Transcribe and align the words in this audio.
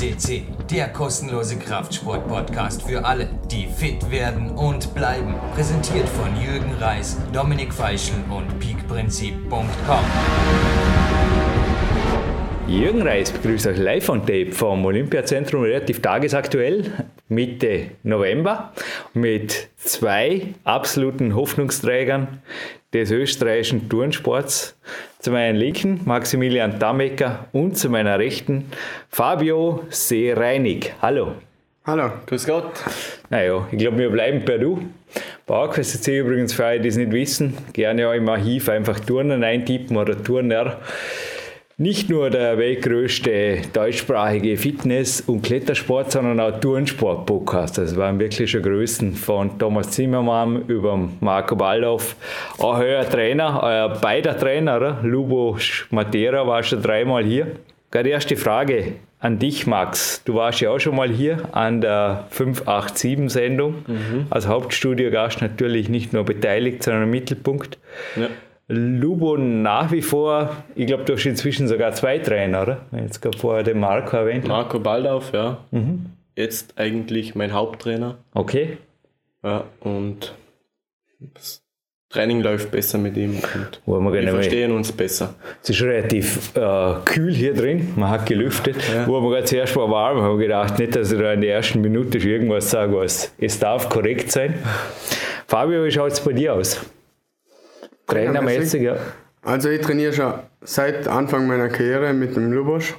CC, 0.00 0.44
der 0.70 0.88
kostenlose 0.88 1.58
Kraftsport-Podcast 1.58 2.84
für 2.84 3.04
alle, 3.04 3.28
die 3.50 3.66
fit 3.66 4.10
werden 4.10 4.48
und 4.52 4.94
bleiben. 4.94 5.34
Präsentiert 5.54 6.08
von 6.08 6.34
Jürgen 6.40 6.72
Reis, 6.80 7.18
Dominik 7.34 7.70
Feischl 7.74 8.14
und 8.30 8.58
peakprinzip.com. 8.60 10.04
Jürgen 12.66 13.02
Reis 13.02 13.30
begrüßt 13.30 13.66
euch 13.66 13.76
live 13.76 14.08
on 14.08 14.20
tape 14.20 14.52
vom 14.52 14.86
Olympiazentrum 14.86 15.64
relativ 15.64 16.00
tagesaktuell 16.00 16.90
Mitte 17.30 17.92
November 18.02 18.72
mit 19.14 19.68
zwei 19.76 20.48
absoluten 20.64 21.34
Hoffnungsträgern 21.34 22.42
des 22.92 23.10
österreichischen 23.12 23.88
Turnsports. 23.88 24.76
Zu 25.20 25.30
meinen 25.30 25.56
Linken 25.56 26.00
Maximilian 26.04 26.78
Damecker 26.78 27.46
und 27.52 27.78
zu 27.78 27.88
meiner 27.88 28.18
Rechten 28.18 28.66
Fabio 29.10 29.84
Seereinig. 29.90 30.92
Hallo. 31.00 31.36
Hallo, 31.86 32.10
grüß 32.26 32.46
Gott. 32.46 32.72
Naja, 33.30 33.66
ich 33.70 33.78
glaube, 33.78 33.98
wir 33.98 34.10
bleiben 34.10 34.44
per 34.44 34.58
Du. 34.58 34.80
PowerQuest 35.46 36.02
C 36.02 36.18
übrigens, 36.18 36.52
für 36.52 36.66
alle, 36.66 36.80
die 36.80 36.88
es 36.88 36.96
nicht 36.96 37.12
wissen, 37.12 37.56
gerne 37.72 38.08
auch 38.08 38.12
im 38.12 38.28
Archiv 38.28 38.68
einfach 38.68 39.00
Turnen 39.00 39.44
eintippen 39.44 39.96
oder 39.96 40.22
Turner 40.22 40.80
nicht 41.80 42.10
nur 42.10 42.28
der 42.28 42.58
weltgrößte 42.58 43.62
deutschsprachige 43.72 44.58
Fitness- 44.58 45.22
und 45.22 45.40
Klettersport, 45.40 46.12
sondern 46.12 46.38
auch 46.38 46.60
Turnsport-Podcast. 46.60 47.78
Das 47.78 47.96
waren 47.96 48.20
wirklich 48.20 48.50
schon 48.50 48.60
Größen 48.60 49.14
von 49.14 49.58
Thomas 49.58 49.90
Zimmermann 49.90 50.66
über 50.66 51.08
Marco 51.20 51.56
Baldauf. 51.56 52.16
Auch 52.58 52.80
euer 52.80 53.08
Trainer, 53.08 53.60
euer 53.62 53.88
beider 53.98 54.36
Trainer? 54.36 54.98
Lubo 55.02 55.56
Matera 55.88 56.46
war 56.46 56.62
schon 56.62 56.82
dreimal 56.82 57.24
hier. 57.24 57.46
Gerade 57.90 58.10
erste 58.10 58.36
Frage 58.36 58.96
an 59.18 59.38
dich, 59.38 59.66
Max. 59.66 60.22
Du 60.26 60.34
warst 60.34 60.60
ja 60.60 60.68
auch 60.68 60.80
schon 60.80 60.96
mal 60.96 61.08
hier 61.08 61.48
an 61.52 61.80
der 61.80 62.26
587-Sendung. 62.30 63.84
Mhm. 63.86 64.26
Als 64.28 64.46
Hauptstudiogast 64.46 65.40
natürlich 65.40 65.88
nicht 65.88 66.12
nur 66.12 66.24
beteiligt, 66.24 66.82
sondern 66.82 67.04
im 67.04 67.10
Mittelpunkt. 67.10 67.78
Ja. 68.16 68.28
Lubo 68.72 69.36
nach 69.36 69.90
wie 69.90 70.00
vor, 70.00 70.56
ich 70.76 70.86
glaube, 70.86 71.02
du 71.04 71.14
hast 71.14 71.26
inzwischen 71.26 71.66
sogar 71.66 71.92
zwei 71.92 72.20
Trainer, 72.20 72.62
oder? 72.62 72.80
Jetzt 72.92 73.20
gerade 73.20 73.36
vorher 73.36 73.64
den 73.64 73.80
Marco 73.80 74.16
erwähnt. 74.16 74.46
Marco 74.46 74.78
Baldauf, 74.78 75.32
ja. 75.32 75.58
Mhm. 75.72 76.06
Jetzt 76.36 76.78
eigentlich 76.78 77.34
mein 77.34 77.52
Haupttrainer. 77.52 78.18
Okay. 78.32 78.78
Ja, 79.42 79.64
und 79.80 80.34
das 81.34 81.64
Training 82.10 82.42
läuft 82.42 82.70
besser 82.70 82.98
mit 82.98 83.16
ihm 83.16 83.40
und 83.86 84.12
wir, 84.12 84.12
wir 84.12 84.28
verstehen 84.30 84.70
uns 84.70 84.92
besser. 84.92 85.34
Es 85.62 85.70
ist 85.70 85.82
relativ 85.82 86.56
äh, 86.56 86.94
kühl 87.04 87.34
hier 87.34 87.54
drin, 87.54 87.92
man 87.96 88.10
hat 88.10 88.26
gelüftet. 88.26 88.76
Ja. 88.94 89.08
Wo 89.08 89.20
wir 89.20 89.30
gerade 89.30 89.44
zuerst 89.46 89.74
mal 89.74 89.90
warm 89.90 90.20
haben, 90.20 90.38
gedacht, 90.38 90.78
nicht, 90.78 90.94
dass 90.94 91.10
ich 91.10 91.18
da 91.18 91.32
in 91.32 91.40
der 91.40 91.54
ersten 91.54 91.80
Minute 91.80 92.18
irgendwas 92.18 92.70
sage, 92.70 92.96
was 92.96 93.32
es 93.38 93.58
darf 93.58 93.88
korrekt 93.88 94.30
sein. 94.30 94.54
Fabio, 95.48 95.84
wie 95.84 95.90
schaut 95.90 96.12
es 96.12 96.20
bei 96.20 96.32
dir 96.32 96.54
aus? 96.54 96.80
Trainermäßig, 98.10 98.82
ja. 98.82 98.96
Also 99.42 99.70
ich 99.70 99.80
trainiere 99.80 100.12
schon 100.12 100.34
seit 100.60 101.08
Anfang 101.08 101.46
meiner 101.46 101.68
Karriere 101.68 102.12
mit 102.12 102.36
dem 102.36 102.52
Lubosch. 102.52 102.94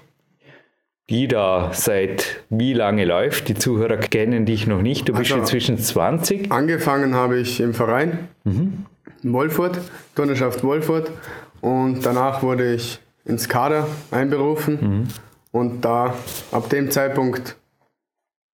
Die 1.09 1.27
da 1.27 1.71
seit 1.73 2.43
wie 2.49 2.73
lange 2.73 3.05
läuft? 3.05 3.49
Die 3.49 3.55
Zuhörer 3.55 3.97
kennen 3.97 4.45
dich 4.45 4.65
noch 4.65 4.81
nicht. 4.81 5.09
Du 5.09 5.13
bist 5.13 5.31
also, 5.31 5.41
inzwischen 5.41 5.77
20. 5.77 6.51
Angefangen 6.51 7.15
habe 7.15 7.37
ich 7.37 7.59
im 7.59 7.73
Verein 7.73 8.29
mhm. 8.43 8.85
in 9.21 9.33
Wolfurt, 9.33 9.79
Turnerschaft 10.15 10.63
Wolfurt. 10.63 11.11
Und 11.59 12.05
danach 12.05 12.41
wurde 12.43 12.73
ich 12.73 12.99
ins 13.25 13.49
Kader 13.49 13.87
einberufen. 14.09 14.77
Mhm. 14.81 15.07
Und 15.51 15.81
da, 15.83 16.15
ab 16.51 16.69
dem 16.69 16.89
Zeitpunkt, 16.91 17.57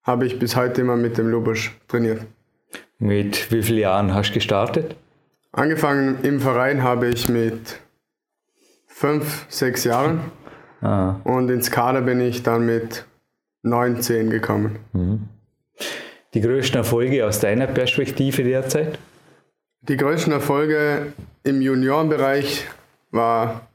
habe 0.04 0.26
ich 0.26 0.40
bis 0.40 0.56
heute 0.56 0.82
immer 0.82 0.96
mit 0.96 1.18
dem 1.18 1.30
Lubosch 1.30 1.78
trainiert. 1.88 2.22
Mit 2.98 3.52
wie 3.52 3.62
vielen 3.62 3.80
Jahren 3.80 4.14
hast 4.16 4.32
du 4.32 4.34
gestartet? 4.36 4.96
Angefangen 5.52 6.20
im 6.24 6.40
Verein 6.40 6.84
habe 6.84 7.08
ich 7.08 7.30
mit 7.30 7.80
fünf, 8.88 9.46
sechs 9.50 9.84
Jahren. 9.84 10.32
Ah. 10.82 11.16
Und 11.24 11.50
ins 11.50 11.72
Kader 11.72 12.02
bin 12.02 12.20
ich 12.22 12.44
dann 12.44 12.66
mit 12.66 13.06
neun, 13.64 14.02
zehn 14.02 14.30
gekommen. 14.30 14.80
Mhm. 14.94 15.30
Die 16.34 16.42
größten 16.42 16.78
Erfolge 16.78 17.26
aus 17.26 17.40
deiner 17.40 17.68
Perspektive 17.68 18.44
derzeit? 18.44 19.00
Die 19.82 19.98
größten 19.98 20.34
Erfolge 20.34 21.14
im 21.44 21.62
Juniorenbereich 21.62 22.68
war 23.12 23.68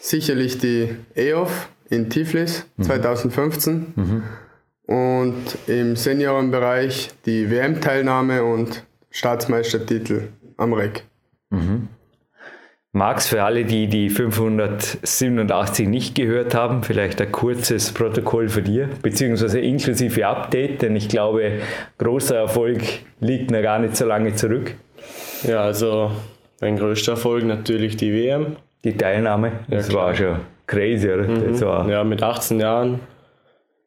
sicherlich 0.00 0.58
die 0.58 0.96
EOF 1.14 1.68
in 1.90 2.08
Tiflis 2.10 2.66
mhm. 2.76 2.82
2015 2.82 3.92
mhm. 3.94 4.22
und 4.86 5.58
im 5.66 5.96
Seniorenbereich 5.96 7.10
die 7.26 7.50
WM-Teilnahme 7.50 8.44
und 8.44 8.84
Staatsmeistertitel 9.10 10.28
am 10.56 10.72
Reck. 10.72 11.04
Mhm. 11.50 11.88
Max, 12.92 13.28
für 13.28 13.42
alle, 13.42 13.66
die 13.66 13.88
die 13.88 14.08
587 14.08 15.86
nicht 15.86 16.14
gehört 16.14 16.54
haben, 16.54 16.82
vielleicht 16.82 17.20
ein 17.20 17.30
kurzes 17.30 17.92
Protokoll 17.92 18.48
für 18.48 18.62
dir, 18.62 18.88
beziehungsweise 19.02 19.60
inklusive 19.60 20.26
Update, 20.26 20.80
denn 20.80 20.96
ich 20.96 21.10
glaube, 21.10 21.60
großer 21.98 22.36
Erfolg 22.36 22.80
liegt 23.20 23.50
noch 23.50 23.60
gar 23.60 23.78
nicht 23.80 23.96
so 23.96 24.06
lange 24.06 24.34
zurück. 24.34 24.74
Ja, 25.42 25.60
also 25.60 26.10
mein 26.62 26.78
größter 26.78 27.12
Erfolg 27.12 27.44
natürlich 27.44 27.98
die 27.98 28.14
WM. 28.14 28.56
Die 28.82 28.96
Teilnahme, 28.96 29.52
das 29.68 29.88
klar. 29.88 30.06
war 30.06 30.14
schon 30.14 30.36
crazy, 30.66 31.10
oder? 31.10 31.24
Mhm. 31.24 31.60
War 31.60 31.88
ja, 31.90 32.02
mit 32.02 32.22
18 32.22 32.60
Jahren 32.60 33.00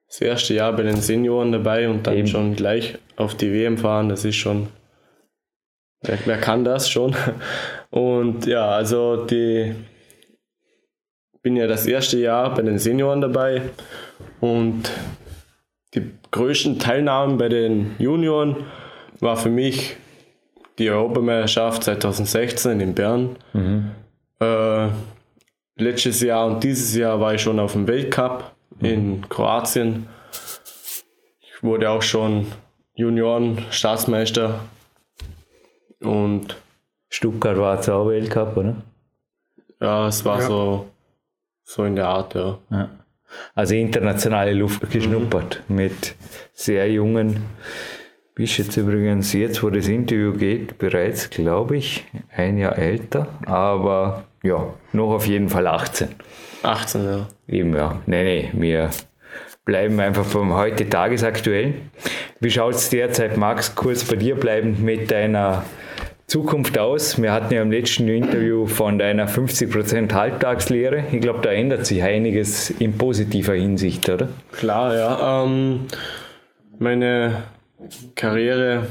das 0.08 0.22
erste 0.22 0.54
Jahr 0.54 0.74
bei 0.74 0.84
den 0.84 0.98
Senioren 0.98 1.52
dabei 1.52 1.90
und 1.90 2.06
dann 2.06 2.16
Eben. 2.16 2.28
schon 2.28 2.56
gleich 2.56 2.98
auf 3.16 3.36
die 3.36 3.52
WM 3.52 3.78
fahren, 3.78 4.10
das 4.10 4.26
ist 4.26 4.36
schon 4.36 4.68
Wer, 6.02 6.18
wer 6.26 6.38
kann 6.38 6.64
das 6.64 6.90
schon? 6.90 7.16
Und 7.90 8.46
ja, 8.46 8.70
also 8.70 9.26
die 9.26 9.76
bin 11.42 11.56
ja 11.56 11.68
das 11.68 11.86
erste 11.86 12.18
Jahr 12.18 12.54
bei 12.54 12.62
den 12.62 12.80
Senioren 12.80 13.22
dabei 13.22 13.62
und 14.40 14.92
die 15.94 16.12
größten 16.32 16.80
Teilnahmen 16.80 17.38
bei 17.38 17.50
den 17.50 17.96
Junioren 17.98 18.58
war 19.20 19.38
für 19.38 19.50
mich 19.50 19.98
die 20.78 20.90
Europameisterschaft 20.90 21.84
2016 21.84 22.80
in 22.80 22.94
Bern. 22.94 23.36
Mhm. 23.54 23.92
Äh, 24.40 24.88
letztes 25.78 26.22
Jahr 26.22 26.46
und 26.48 26.64
dieses 26.64 26.96
Jahr 26.96 27.20
war 27.20 27.34
ich 27.34 27.42
schon 27.42 27.60
auf 27.60 27.74
dem 27.74 27.88
Weltcup 27.88 28.52
mhm. 28.80 28.86
in 28.86 29.30
Kroatien. 29.30 30.08
Ich 31.42 31.64
wurde 31.64 31.90
auch 31.90 32.02
schon 32.02 32.48
Junioren-Staatsmeister 32.96 34.60
und 36.02 36.56
Stuttgart 37.10 37.58
war 37.58 37.76
jetzt 37.76 37.90
auch 37.90 38.08
Weltcup, 38.08 38.58
oder? 38.58 38.76
Ja, 39.82 40.08
es 40.08 40.24
war 40.26 40.40
ja. 40.40 40.48
so, 40.48 40.90
so 41.64 41.84
in 41.84 41.96
der 41.96 42.08
Art, 42.08 42.36
ja. 42.36 42.58
ja. 42.70 42.90
Also 43.56 43.76
internationale 43.76 44.54
Luft 44.54 44.90
geschnuppert 44.92 45.64
mhm. 45.68 45.76
mit 45.76 46.16
sehr 46.54 46.92
jungen. 46.92 47.46
Bist 48.36 48.58
jetzt 48.58 48.78
übrigens, 48.78 49.34
jetzt 49.34 49.62
wo 49.64 49.70
das 49.70 49.88
Interview 49.88 50.34
geht, 50.34 50.78
bereits, 50.78 51.30
glaube 51.30 51.78
ich, 51.78 52.06
ein 52.36 52.58
Jahr 52.58 52.78
älter, 52.78 53.28
aber 53.46 54.24
ja, 54.44 54.74
noch 54.94 55.14
auf 55.14 55.28
jeden 55.28 55.50
Fall 55.50 55.68
18. 55.68 56.10
18, 56.64 57.04
ja. 57.04 57.28
Eben, 57.48 57.76
ja. 57.76 58.02
Nee, 58.06 58.24
nee, 58.24 58.50
wir 58.54 58.92
bleiben 59.66 60.00
einfach 60.00 60.26
vom 60.26 60.54
heute 60.54 60.90
tagesaktuell. 60.90 61.76
Wie 62.40 62.50
schaut 62.50 62.76
es 62.76 62.90
derzeit, 62.90 63.36
Max, 63.36 63.76
kurz 63.76 64.06
bei 64.06 64.16
dir 64.16 64.36
bleiben 64.36 64.84
mit 64.84 65.12
deiner 65.12 65.64
Zukunft 66.30 66.78
aus? 66.78 67.20
Wir 67.20 67.34
hatten 67.34 67.52
ja 67.52 67.64
im 67.64 67.72
letzten 67.72 68.08
Interview 68.08 68.68
von 68.68 69.00
deiner 69.00 69.28
50% 69.28 70.14
Halbtagslehre. 70.14 71.06
Ich 71.12 71.22
glaube, 71.22 71.40
da 71.42 71.52
ändert 71.52 71.88
sich 71.88 72.04
einiges 72.04 72.70
in 72.70 72.96
positiver 73.00 73.56
Hinsicht, 73.56 74.08
oder? 74.08 74.30
Klar, 74.52 74.96
ja. 74.96 75.44
Ähm, 75.44 75.88
meine 76.78 77.44
Karriere 78.14 78.86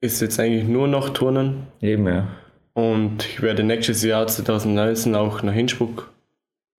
ist 0.00 0.20
jetzt 0.20 0.40
eigentlich 0.40 0.64
nur 0.64 0.88
noch 0.88 1.10
Turnen. 1.10 1.68
Eben, 1.80 2.08
ja. 2.08 2.26
Und 2.74 3.24
ich 3.24 3.42
werde 3.42 3.62
nächstes 3.62 4.02
Jahr 4.02 4.26
2019 4.26 5.14
auch 5.14 5.44
nach 5.44 5.54
Innsbruck 5.54 6.12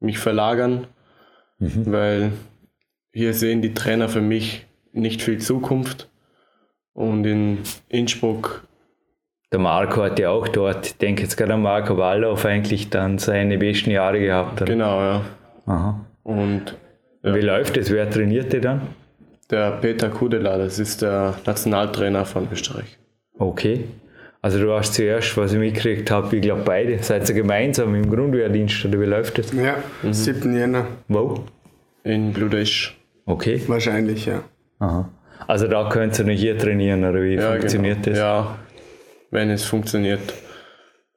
mich 0.01 0.19
verlagern, 0.19 0.87
mhm. 1.59 1.83
weil 1.85 2.31
hier 3.13 3.33
sehen 3.33 3.61
die 3.61 3.73
Trainer 3.73 4.09
für 4.09 4.21
mich 4.21 4.65
nicht 4.91 5.21
viel 5.21 5.37
Zukunft. 5.37 6.09
Und 6.93 7.25
in 7.25 7.59
Innsbruck 7.87 8.66
der 9.51 9.59
Marco 9.59 10.03
hat 10.03 10.19
ja 10.19 10.29
auch 10.29 10.47
dort, 10.47 10.87
ich 10.87 10.97
denke 10.97 11.23
jetzt 11.23 11.37
gerade 11.37 11.53
an 11.53 11.61
Marco 11.61 11.97
Waldorf, 11.97 12.45
eigentlich 12.45 12.89
dann 12.89 13.17
seine 13.17 13.57
besten 13.57 13.91
Jahre 13.91 14.19
gehabt. 14.19 14.61
Oder? 14.61 14.71
Genau, 14.71 14.99
ja. 14.99 15.21
Aha. 15.65 16.05
Und 16.23 16.75
ja. 17.23 17.33
wie 17.33 17.41
läuft 17.41 17.77
es? 17.77 17.91
Wer 17.91 18.09
trainiert 18.09 18.51
dir 18.51 18.61
dann? 18.61 18.81
Der 19.49 19.71
Peter 19.71 20.09
Kudela, 20.09 20.57
das 20.57 20.77
ist 20.79 21.01
der 21.01 21.35
Nationaltrainer 21.45 22.25
von 22.25 22.47
Österreich. 22.51 22.97
Okay. 23.37 23.85
Also 24.41 24.59
du 24.59 24.71
hast 24.73 24.93
zuerst, 24.93 25.35
was 25.37 25.53
ich 25.53 25.59
mitgekriegt 25.59 26.11
habe, 26.11 26.35
ich 26.35 26.41
glaube 26.41 26.63
beide, 26.63 27.01
seid 27.01 27.27
ihr 27.29 27.35
gemeinsam 27.35 27.95
im 27.95 28.09
Grundwehrdienst 28.09 28.85
oder 28.85 28.99
wie 28.99 29.05
läuft 29.05 29.37
das? 29.37 29.51
Ja, 29.53 29.75
mhm. 30.03 30.13
7. 30.13 30.55
Jänner. 30.55 30.87
Wo? 31.07 31.43
In 32.03 32.33
Bludesch. 32.33 32.97
Okay. 33.25 33.61
Wahrscheinlich, 33.67 34.25
ja. 34.25 34.43
Aha. 34.79 35.09
Also 35.47 35.67
da 35.67 35.87
könnt 35.89 36.17
ihr 36.19 36.25
nicht 36.25 36.41
hier 36.41 36.57
trainieren, 36.57 37.03
oder 37.03 37.21
wie 37.23 37.35
Ja, 37.35 37.51
funktioniert 37.51 38.03
genau. 38.03 38.09
das? 38.09 38.17
Ja, 38.19 38.55
wenn 39.31 39.49
es 39.49 39.63
funktioniert. 39.65 40.33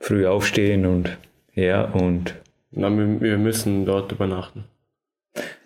Früh 0.01 0.27
aufstehen 0.27 0.87
und 0.87 1.19
ja 1.55 1.85
und 1.85 2.35
Na, 2.71 2.89
wir, 2.91 3.21
wir 3.21 3.39
müssen 3.39 3.85
dort 3.85 4.13
übernachten. 4.13 4.65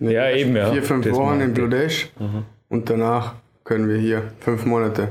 ja 0.00 0.31
eben 0.31 0.56
ja. 0.56 0.73
Vier, 0.73 0.82
fünf 0.82 1.05
das 1.06 1.14
Wochen 1.14 1.41
in 1.41 1.49
ja. 1.50 1.55
Bludesch 1.55 2.11
und 2.69 2.91
danach 2.91 3.35
können 3.62 3.88
wir 3.88 3.96
hier 3.96 4.23
fünf 4.41 4.64
Monate. 4.67 5.08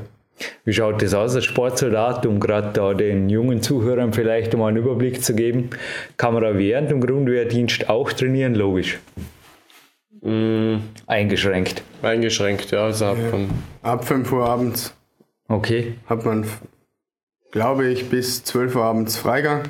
Wie 0.65 0.73
schaut 0.73 1.01
das 1.01 1.13
aus 1.13 1.35
als 1.35 1.45
Sportsoldat, 1.45 2.25
um 2.25 2.39
gerade 2.39 2.71
da 2.73 2.93
den 2.93 3.29
jungen 3.29 3.61
Zuhörern 3.61 4.11
vielleicht 4.13 4.57
mal 4.57 4.67
einen 4.67 4.77
Überblick 4.77 5.23
zu 5.23 5.35
geben? 5.35 5.69
Kann 6.17 6.33
man 6.33 6.43
da 6.43 6.57
während 6.57 6.89
dem 6.91 6.99
Grundwehrdienst 7.01 7.87
auch 7.87 8.11
trainieren? 8.11 8.55
Logisch. 8.55 8.99
Mm, 10.21 10.77
Eingeschränkt. 11.05 11.83
eingeschränkt, 12.01 12.71
ja, 12.71 12.85
also 12.85 13.05
ab 13.05 13.17
von 13.29 13.49
Ab 13.81 14.05
5 14.05 14.31
Uhr 14.31 14.45
abends 14.45 14.93
Okay. 15.49 15.95
hat 16.07 16.25
man, 16.25 16.45
glaube 17.53 17.87
ich, 17.87 18.09
bis 18.09 18.43
12 18.43 18.75
Uhr 18.75 18.83
abends 18.83 19.15
Freigang 19.15 19.61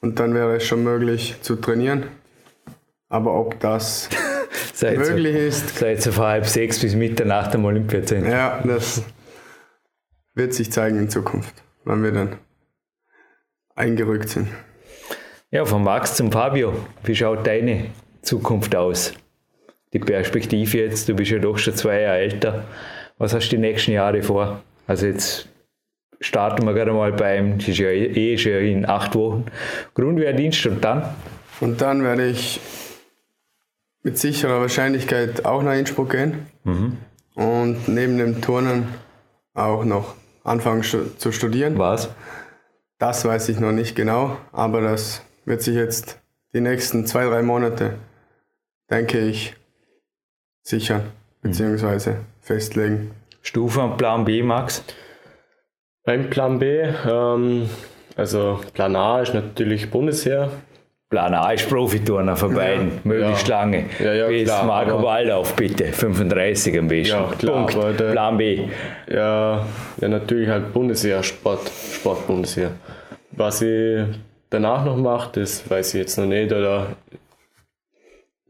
und 0.00 0.18
dann 0.18 0.34
wäre 0.34 0.56
es 0.56 0.64
schon 0.64 0.82
möglich 0.82 1.36
zu 1.42 1.56
trainieren. 1.56 2.04
Aber 3.10 3.38
ob 3.38 3.60
das 3.60 4.08
möglich 4.80 5.34
so, 5.34 5.40
ist, 5.40 5.78
seid 5.78 6.02
so 6.02 6.10
von 6.10 6.24
halb 6.24 6.46
sechs 6.46 6.80
bis 6.80 6.94
Mitternacht 6.94 7.54
am 7.54 7.66
Olympiazentrum. 7.66 8.32
ja, 8.32 8.62
das 8.64 9.02
wird 10.34 10.54
sich 10.54 10.72
zeigen 10.72 10.98
in 10.98 11.10
Zukunft, 11.10 11.62
wann 11.84 12.02
wir 12.02 12.12
dann 12.12 12.38
eingerückt 13.74 14.30
sind. 14.30 14.48
Ja, 15.50 15.66
von 15.66 15.84
Max 15.84 16.16
zum 16.16 16.32
Fabio. 16.32 16.74
Wie 17.04 17.14
schaut 17.14 17.46
deine 17.46 17.88
Zukunft 18.22 18.74
aus? 18.74 19.12
Die 19.92 19.98
Perspektive 19.98 20.78
jetzt, 20.78 21.10
du 21.10 21.14
bist 21.14 21.30
ja 21.30 21.38
doch 21.38 21.58
schon 21.58 21.74
zwei 21.74 22.00
Jahre 22.00 22.20
älter. 22.20 22.64
Was 23.18 23.34
hast 23.34 23.50
du 23.50 23.56
die 23.56 23.60
nächsten 23.60 23.92
Jahre 23.92 24.22
vor? 24.22 24.62
Also 24.86 25.04
jetzt 25.04 25.51
starten 26.22 26.64
wir 26.64 26.72
gerade 26.72 26.92
mal 26.92 27.12
beim, 27.12 27.58
das 27.58 27.68
ist 27.68 27.78
ja 27.78 27.88
eh 27.88 28.38
schon 28.38 28.52
in 28.52 28.86
acht 28.86 29.14
Wochen, 29.14 29.46
Grundwehrdienst 29.94 30.66
und 30.66 30.82
dann? 30.82 31.04
Und 31.60 31.80
dann 31.80 32.02
werde 32.02 32.26
ich 32.28 32.60
mit 34.02 34.18
sicherer 34.18 34.60
Wahrscheinlichkeit 34.60 35.44
auch 35.44 35.62
nach 35.62 35.74
Innsbruck 35.74 36.10
gehen 36.10 36.46
und 37.34 37.88
neben 37.88 38.18
dem 38.18 38.40
Turnen 38.40 38.88
auch 39.54 39.84
noch 39.84 40.14
anfangen 40.44 40.82
zu 40.82 41.32
studieren. 41.32 41.78
Was? 41.78 42.08
Das 42.98 43.24
weiß 43.24 43.48
ich 43.48 43.60
noch 43.60 43.72
nicht 43.72 43.94
genau, 43.94 44.36
aber 44.52 44.80
das 44.80 45.22
wird 45.44 45.62
sich 45.62 45.74
jetzt 45.74 46.18
die 46.54 46.60
nächsten 46.60 47.06
zwei, 47.06 47.24
drei 47.24 47.42
Monate, 47.42 47.94
denke 48.90 49.18
ich, 49.18 49.54
sichern 50.62 51.02
bzw. 51.42 52.14
festlegen. 52.40 53.10
Stufe 53.42 53.80
und 53.80 53.98
Plan 53.98 54.24
B, 54.24 54.42
Max? 54.42 54.84
Beim 56.04 56.30
Plan 56.30 56.58
B, 56.58 56.80
ähm, 57.08 57.68
also 58.16 58.60
Plan 58.74 58.96
A 58.96 59.20
ist 59.20 59.34
natürlich 59.34 59.90
Bundesheer. 59.90 60.50
Plan 61.10 61.34
A 61.34 61.52
ist 61.52 61.68
Profiturner 61.68 62.36
von 62.36 62.54
beiden, 62.54 62.98
möglichst 63.04 63.46
Ja. 63.46 63.60
lange. 63.60 63.84
Ja, 64.02 64.14
ja, 64.14 64.28
Bis 64.28 64.44
klar, 64.44 64.64
Marco 64.64 65.02
Waldorf, 65.02 65.54
bitte. 65.54 65.84
35 65.92 66.78
am 66.78 66.88
besten. 66.88 67.14
Ja, 67.14 67.30
klar, 67.38 67.66
Punkt. 67.66 68.00
der- 68.00 68.12
Plan 68.12 68.36
B. 68.38 68.62
Ja, 69.08 69.66
ja, 70.00 70.08
natürlich 70.08 70.48
halt 70.48 70.72
Bundesheer, 70.72 71.22
Sport, 71.22 71.70
Sportbundesheer. 71.94 72.70
Was 73.32 73.60
ich 73.62 74.04
danach 74.50 74.84
noch 74.86 74.96
mache, 74.96 75.38
das 75.40 75.68
weiß 75.70 75.94
ich 75.94 76.00
jetzt 76.00 76.16
noch 76.18 76.24
nicht. 76.26 76.50
Oder 76.50 76.86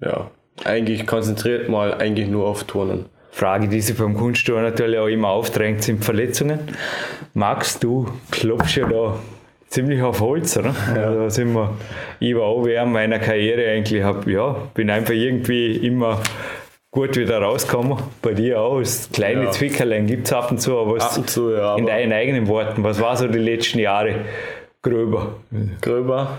ja, 0.01 0.31
eigentlich 0.65 1.07
konzentriert 1.07 1.69
mal 1.69 1.95
eigentlich 1.95 2.29
nur 2.29 2.47
auf 2.47 2.65
Turnen. 2.65 3.07
Frage, 3.35 3.67
die 3.69 3.81
sich 3.81 3.97
beim 3.97 4.15
Kunstturnen 4.15 4.65
natürlich 4.65 4.99
auch 4.99 5.07
immer 5.07 5.29
aufdrängt, 5.29 5.83
sind 5.83 6.05
Verletzungen. 6.05 6.61
Max, 7.35 7.79
du 7.81 8.07
klopfst 8.31 8.77
ja 8.77 8.87
da 8.87 9.19
ziemlich 9.69 10.03
auf 10.03 10.21
Holz, 10.21 10.57
oder? 10.59 10.75
Ja. 10.95 11.11
Da 11.15 11.31
sind 11.31 11.55
wir, 11.55 11.71
ich 12.21 12.35
war 12.37 12.43
auch 12.43 12.65
während 12.65 12.93
meiner 12.93 13.19
Karriere 13.19 13.71
eigentlich, 13.71 14.03
hab, 14.03 14.27
ja, 14.27 14.55
bin 14.75 14.91
einfach 14.91 15.15
irgendwie 15.15 15.77
immer 15.77 16.21
gut 16.91 17.17
wieder 17.17 17.39
rausgekommen. 17.41 17.97
Bei 18.21 18.35
dir 18.35 18.61
auch. 18.61 18.81
Das 18.81 19.09
kleine 19.11 19.45
Ja. 19.45 19.51
Zwickerlein 19.51 20.07
gibt 20.07 20.27
es 20.27 20.33
ab 20.35 20.51
und 20.51 20.61
zu, 20.61 20.79
aber 20.79 21.03
Ab 21.03 21.17
und 21.17 21.31
zu, 21.31 21.53
ja, 21.53 21.75
in 21.77 21.85
aber- 21.85 21.91
deinen 21.91 22.13
eigenen 22.13 22.49
Worten, 22.49 22.85
was 22.85 23.01
war 23.01 23.17
so 23.17 23.27
die 23.29 23.39
letzten 23.39 23.79
Jahre 23.79 24.15
gröber? 24.83 25.37
Gröber. 25.81 26.37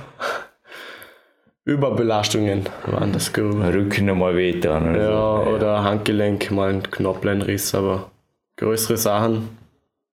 Überbelastungen 1.66 2.68
waren 2.88 3.14
das 3.14 3.32
gröber. 3.32 3.74
Rücken 3.74 4.10
einmal 4.10 4.36
wehtan 4.36 4.90
oder 4.92 5.10
Ja, 5.10 5.34
oder 5.50 5.84
Handgelenk, 5.84 6.52
mal 6.52 6.70
ein 6.72 6.84
Knopfleinriss, 6.84 7.74
aber 7.74 8.12
größere 8.58 8.98
Sachen 8.98 9.58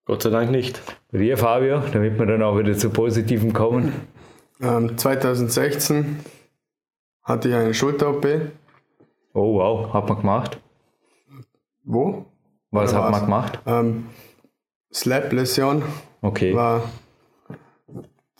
Gott 0.05 0.23
sei 0.23 0.31
Dank 0.31 0.51
nicht. 0.51 0.81
Dir, 1.13 1.37
Fabio, 1.39 1.83
damit 1.93 2.19
wir 2.19 2.27
dann 2.27 2.43
auch 2.43 2.59
wieder 2.59 2.75
zu 2.75 2.91
Positiven 2.91 3.53
kommen. 3.53 3.93
Ähm, 4.61 4.97
2016 4.99 6.19
hatte 7.23 7.49
ich 7.49 7.55
eine 7.55 7.75
Schulter-OP. 7.75 8.27
Oh 9.35 9.55
wow, 9.59 9.93
hat 9.93 10.09
man 10.09 10.19
gemacht. 10.21 10.59
Wo? 11.85 12.27
Was 12.73 12.91
Oder 12.93 12.99
hat 13.05 13.11
man 13.11 13.21
was? 13.21 13.25
gemacht? 13.25 13.59
Ähm, 13.67 14.07
Slap-Läsion 14.93 15.83
Okay. 16.23 16.55
war 16.55 16.83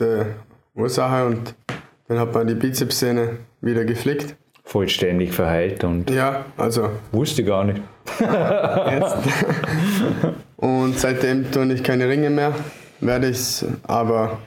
die 0.01 0.25
Ursache 0.75 1.27
und 1.27 1.55
dann 2.11 2.19
hat 2.19 2.35
man 2.35 2.45
die 2.49 2.57
Bizepssehne 2.57 3.37
wieder 3.61 3.85
geflickt. 3.85 4.35
Vollständig 4.65 5.33
verheilt 5.33 5.85
und 5.85 6.11
Ja, 6.11 6.45
also 6.57 6.91
wusste 7.13 7.45
gar 7.45 7.63
nicht. 7.63 7.81
jetzt. 8.19 9.17
und 10.57 10.99
seitdem 10.99 11.53
tue 11.53 11.73
ich 11.73 11.85
keine 11.85 12.09
Ringe 12.09 12.31
mehr, 12.31 12.53
werde 13.01 13.29
ich 13.29 13.37
es 13.37 13.65
aber 13.85 14.41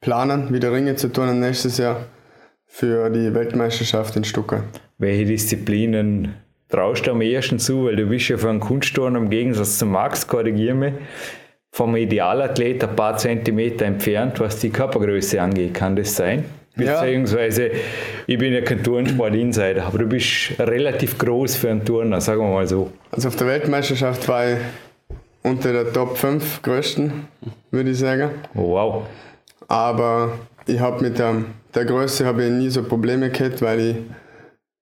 planen, 0.00 0.50
wieder 0.50 0.72
Ringe 0.72 0.96
zu 0.96 1.12
tun 1.12 1.40
nächstes 1.40 1.76
Jahr 1.76 2.06
für 2.66 3.10
die 3.10 3.34
Weltmeisterschaft 3.34 4.16
in 4.16 4.24
Stuttgart. 4.24 4.64
Welche 4.96 5.26
Disziplinen 5.26 6.36
traust 6.70 7.06
du 7.06 7.10
am 7.10 7.20
ehesten 7.20 7.58
zu? 7.58 7.84
Weil 7.84 7.96
du 7.96 8.06
bist 8.06 8.28
ja 8.28 8.38
für 8.38 8.48
einen 8.48 8.60
Kunstturner 8.60 9.18
im 9.18 9.28
Gegensatz 9.28 9.76
zu 9.76 9.84
Max, 9.84 10.26
korrigiere 10.26 10.74
mich, 10.74 10.94
vom 11.76 11.94
Idealathlet 11.94 12.82
ein 12.84 12.96
paar 12.96 13.18
Zentimeter 13.18 13.84
entfernt, 13.84 14.40
was 14.40 14.58
die 14.60 14.70
Körpergröße 14.70 15.42
angeht. 15.42 15.74
Kann 15.74 15.94
das 15.94 16.16
sein? 16.16 16.46
Ja. 16.74 17.02
Beziehungsweise, 17.02 17.70
ich 18.26 18.38
bin 18.38 18.54
ja 18.54 18.62
kein 18.62 18.82
Turnsport-Insider, 18.82 19.84
aber 19.84 19.98
du 19.98 20.06
bist 20.06 20.58
relativ 20.58 21.18
groß 21.18 21.56
für 21.56 21.68
einen 21.68 21.84
Turner, 21.84 22.18
sagen 22.22 22.40
wir 22.40 22.48
mal 22.48 22.66
so. 22.66 22.92
Also 23.10 23.28
auf 23.28 23.36
der 23.36 23.48
Weltmeisterschaft 23.48 24.26
war 24.26 24.52
ich 24.52 24.58
unter 25.42 25.74
der 25.74 25.92
Top 25.92 26.16
5 26.16 26.62
größten, 26.62 27.12
würde 27.70 27.90
ich 27.90 27.98
sagen. 27.98 28.30
Wow. 28.54 29.02
Aber 29.68 30.38
ich 30.66 30.80
habe 30.80 31.04
mit 31.04 31.18
der, 31.18 31.44
der 31.74 31.84
Größe 31.84 32.24
habe 32.24 32.44
ich 32.46 32.52
nie 32.52 32.70
so 32.70 32.84
Probleme 32.84 33.28
gehabt, 33.28 33.60
weil 33.60 33.80
ich 33.80 33.96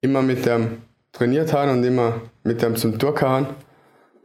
immer 0.00 0.22
mit 0.22 0.46
dem 0.46 0.78
trainiert 1.10 1.52
habe 1.52 1.72
und 1.72 1.82
immer 1.82 2.20
mit 2.44 2.62
dem 2.62 2.76
zum 2.76 3.00
Tour 3.00 3.16
kann. 3.16 3.48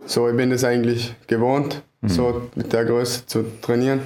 So, 0.05 0.29
ich 0.29 0.37
bin 0.37 0.51
das 0.51 0.63
eigentlich 0.63 1.15
gewohnt, 1.25 1.81
so 2.03 2.49
mit 2.55 2.71
der 2.73 2.85
Größe 2.85 3.25
zu 3.25 3.45
trainieren. 3.61 4.01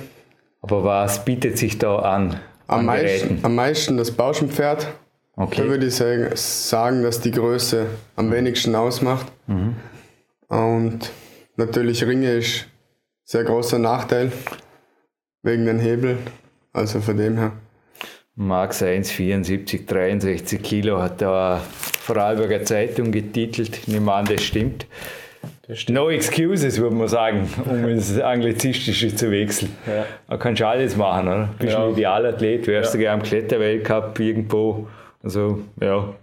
Aber 0.62 0.84
was 0.84 1.24
bietet 1.26 1.58
sich 1.58 1.78
da 1.78 1.98
an? 1.98 2.40
Am 2.68 2.80
an 2.80 2.86
meisten, 2.86 3.40
am 3.44 3.56
meisten 3.56 3.98
das 3.98 4.12
Bauschenpferd. 4.12 4.88
Da 5.36 5.44
Okay. 5.44 5.68
würde 5.68 5.88
ich 5.88 5.96
sagen, 5.96 7.02
dass 7.04 7.20
die 7.20 7.32
Größe 7.32 7.88
am 8.16 8.32
wenigsten 8.32 8.76
ausmacht. 8.76 9.26
Und 10.48 11.12
natürlich 11.58 12.06
Ringe 12.06 12.34
ist 12.36 12.68
sehr 13.24 13.44
großer 13.44 13.80
Nachteil 13.80 14.32
wegen 15.42 15.66
den 15.66 15.80
Hebeln. 15.80 16.20
Also 16.72 17.02
von 17.02 17.18
dem 17.18 17.38
her. 17.38 17.54
Max 18.36 18.82
1,74, 18.82 19.86
63 19.86 20.62
Kilo 20.62 21.02
hat 21.02 21.22
da 21.22 21.62
Vorarlberger 22.02 22.64
Zeitung 22.64 23.12
getitelt. 23.12 23.78
Ich 23.78 23.88
nehme 23.88 24.12
an, 24.14 24.26
das 24.26 24.44
stimmt. 24.44 24.88
No 25.90 26.10
excuses, 26.10 26.78
würde 26.82 26.96
man 26.96 27.08
sagen, 27.08 27.50
um 27.70 27.86
ins 27.88 28.20
Anglizistische 28.20 29.16
zu 29.16 29.32
wechseln. 29.32 29.72
Ja. 29.88 30.06
Da 30.28 30.36
kannst 30.38 30.60
du 30.62 30.68
alles 30.68 30.98
machen, 30.98 31.28
oder? 31.28 31.50
Bist 31.58 31.72
Ja. 31.74 31.86
ein 31.86 31.92
Idealathlet, 31.94 32.68
wärst 32.68 32.94
Ja. 32.94 33.00
sogar 33.00 33.14
am 33.14 33.24
Kletterweltcup 33.24 34.20
irgendwo. 34.20 34.88
Also, 35.24 35.60
ja, 35.80 36.14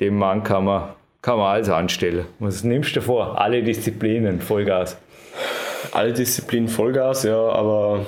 dem 0.00 0.16
Mann 0.18 0.42
kann 0.42 0.64
man, 0.64 0.88
kann 1.22 1.38
man 1.38 1.46
alles 1.54 1.68
anstellen. 1.68 2.26
Was 2.40 2.64
nimmst 2.64 2.96
du 2.96 3.00
vor? 3.02 3.40
Alle 3.40 3.62
Disziplinen, 3.62 4.40
Vollgas. 4.40 4.98
Alle 5.92 6.12
Disziplinen 6.12 6.68
Vollgas, 6.68 7.22
ja, 7.22 7.38
aber 7.38 8.06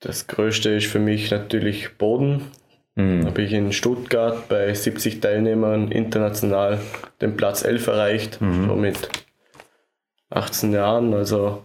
das 0.00 0.26
Größte 0.26 0.70
ist 0.70 0.86
für 0.86 0.98
mich 0.98 1.30
natürlich 1.30 1.96
Boden. 1.96 2.50
Mhm. 2.96 3.24
Habe 3.24 3.42
ich 3.42 3.52
in 3.52 3.72
Stuttgart 3.72 4.48
bei 4.48 4.74
70 4.74 5.20
Teilnehmern 5.20 5.92
international 5.92 6.80
den 7.20 7.36
Platz 7.36 7.64
11 7.64 7.86
erreicht, 7.86 8.40
Mhm. 8.40 8.66
schon 8.66 8.80
mit 8.80 8.96
18 10.32 10.72
Jahren. 10.72 11.14
Also 11.14 11.64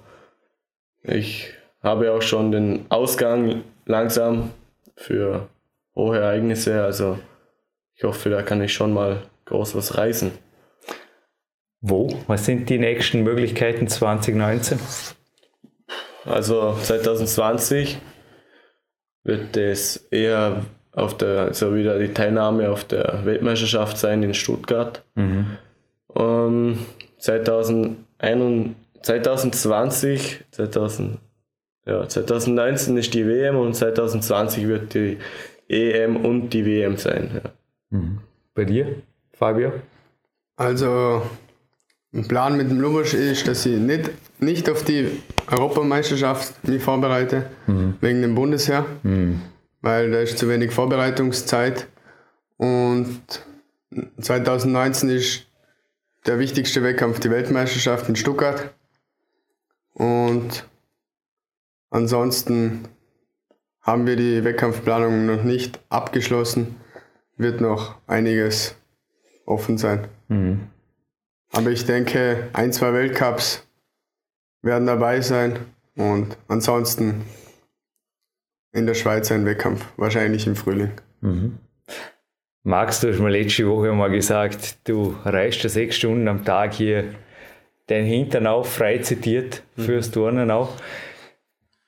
ich 1.03 1.53
habe 1.81 2.11
auch 2.11 2.21
schon 2.21 2.51
den 2.51 2.85
Ausgang 2.89 3.63
langsam 3.85 4.51
für 4.95 5.49
hohe 5.95 6.19
Ereignisse. 6.19 6.83
Also 6.83 7.19
ich 7.95 8.03
hoffe, 8.03 8.29
da 8.29 8.41
kann 8.41 8.61
ich 8.61 8.73
schon 8.73 8.93
mal 8.93 9.23
groß 9.45 9.75
was 9.75 9.97
reißen. 9.97 10.31
Wo? 11.81 12.09
Was 12.27 12.45
sind 12.45 12.69
die 12.69 12.79
nächsten 12.79 13.23
Möglichkeiten 13.23 13.87
2019? 13.87 14.79
Also 16.25 16.73
2020 16.73 17.99
wird 19.23 19.55
es 19.55 19.97
eher 20.11 20.65
auf 20.91 21.15
der, 21.15 21.41
also 21.41 21.75
wieder 21.75 21.99
die 21.99 22.13
Teilnahme 22.13 22.69
auf 22.71 22.83
der 22.83 23.21
Weltmeisterschaft 23.23 23.97
sein 23.97 24.23
in 24.23 24.33
Stuttgart. 24.33 25.03
Mhm. 25.15 25.57
Um, 26.07 26.85
2021, 27.19 28.06
2020, 28.19 30.45
2000, 30.51 31.19
ja, 31.85 32.07
2019 32.07 32.97
ist 32.97 33.13
die 33.13 33.25
WM 33.25 33.57
und 33.57 33.75
2020 33.75 34.67
wird 34.67 34.93
die 34.93 35.17
EM 35.69 36.25
und 36.25 36.49
die 36.49 36.65
WM 36.65 36.97
sein. 36.97 37.29
Ja. 37.33 37.41
Mhm. 37.89 38.19
Bei 38.53 38.65
dir, 38.65 38.95
Fabio? 39.33 39.73
Also, 40.55 41.21
ein 42.13 42.27
Plan 42.27 42.57
mit 42.57 42.71
dem 42.71 42.79
Lubosch 42.79 43.13
ist, 43.13 43.47
dass 43.47 43.65
ich 43.65 43.77
nicht, 43.77 44.09
nicht 44.39 44.69
auf 44.69 44.83
die 44.83 45.11
Europameisterschaft 45.51 46.67
mich 46.67 46.81
vorbereite, 46.81 47.45
mhm. 47.67 47.95
wegen 48.01 48.21
dem 48.21 48.35
Bundesheer, 48.35 48.85
mhm. 49.03 49.41
weil 49.81 50.11
da 50.11 50.19
ist 50.19 50.37
zu 50.37 50.49
wenig 50.49 50.71
Vorbereitungszeit. 50.71 51.87
Und 52.57 53.21
2019 54.19 55.09
ist 55.09 55.46
der 56.27 56.39
wichtigste 56.39 56.83
Wettkampf 56.83 57.19
die 57.19 57.31
Weltmeisterschaft 57.31 58.09
in 58.09 58.15
Stuttgart. 58.15 58.73
Und 59.93 60.67
ansonsten 61.89 62.87
haben 63.81 64.05
wir 64.05 64.17
die 64.17 64.43
Wettkampfplanung 64.43 65.25
noch 65.25 65.43
nicht 65.43 65.79
abgeschlossen. 65.89 66.75
Wird 67.37 67.61
noch 67.61 67.95
einiges 68.07 68.75
offen 69.45 69.77
sein. 69.77 70.07
Mhm. 70.27 70.67
Aber 71.51 71.71
ich 71.71 71.85
denke, 71.85 72.49
ein, 72.53 72.73
zwei 72.73 72.93
Weltcups 72.93 73.65
werden 74.61 74.85
dabei 74.85 75.21
sein 75.21 75.59
und 75.95 76.37
ansonsten 76.47 77.23
in 78.73 78.85
der 78.85 78.95
Schweiz 78.95 79.31
ein 79.31 79.45
Wettkampf, 79.45 79.85
wahrscheinlich 79.95 80.45
im 80.45 80.55
Frühling. 80.55 80.91
Mhm. 81.21 81.57
Max, 82.67 82.99
du 82.99 83.07
hast 83.09 83.19
mir 83.19 83.29
letzte 83.29 83.65
Woche 83.65 83.93
mal 83.93 84.09
gesagt, 84.09 84.89
du 84.89 85.15
reist 85.23 85.63
ja 85.63 85.69
sechs 85.69 85.95
Stunden 85.95 86.27
am 86.27 86.43
Tag 86.43 86.73
hier 86.73 87.05
den 87.89 88.03
Hintern 88.03 88.45
auf, 88.45 88.73
frei 88.73 88.97
zitiert, 88.97 89.63
mhm. 89.77 89.83
fürs 89.83 90.11
Turnen 90.11 90.51
auch. 90.51 90.73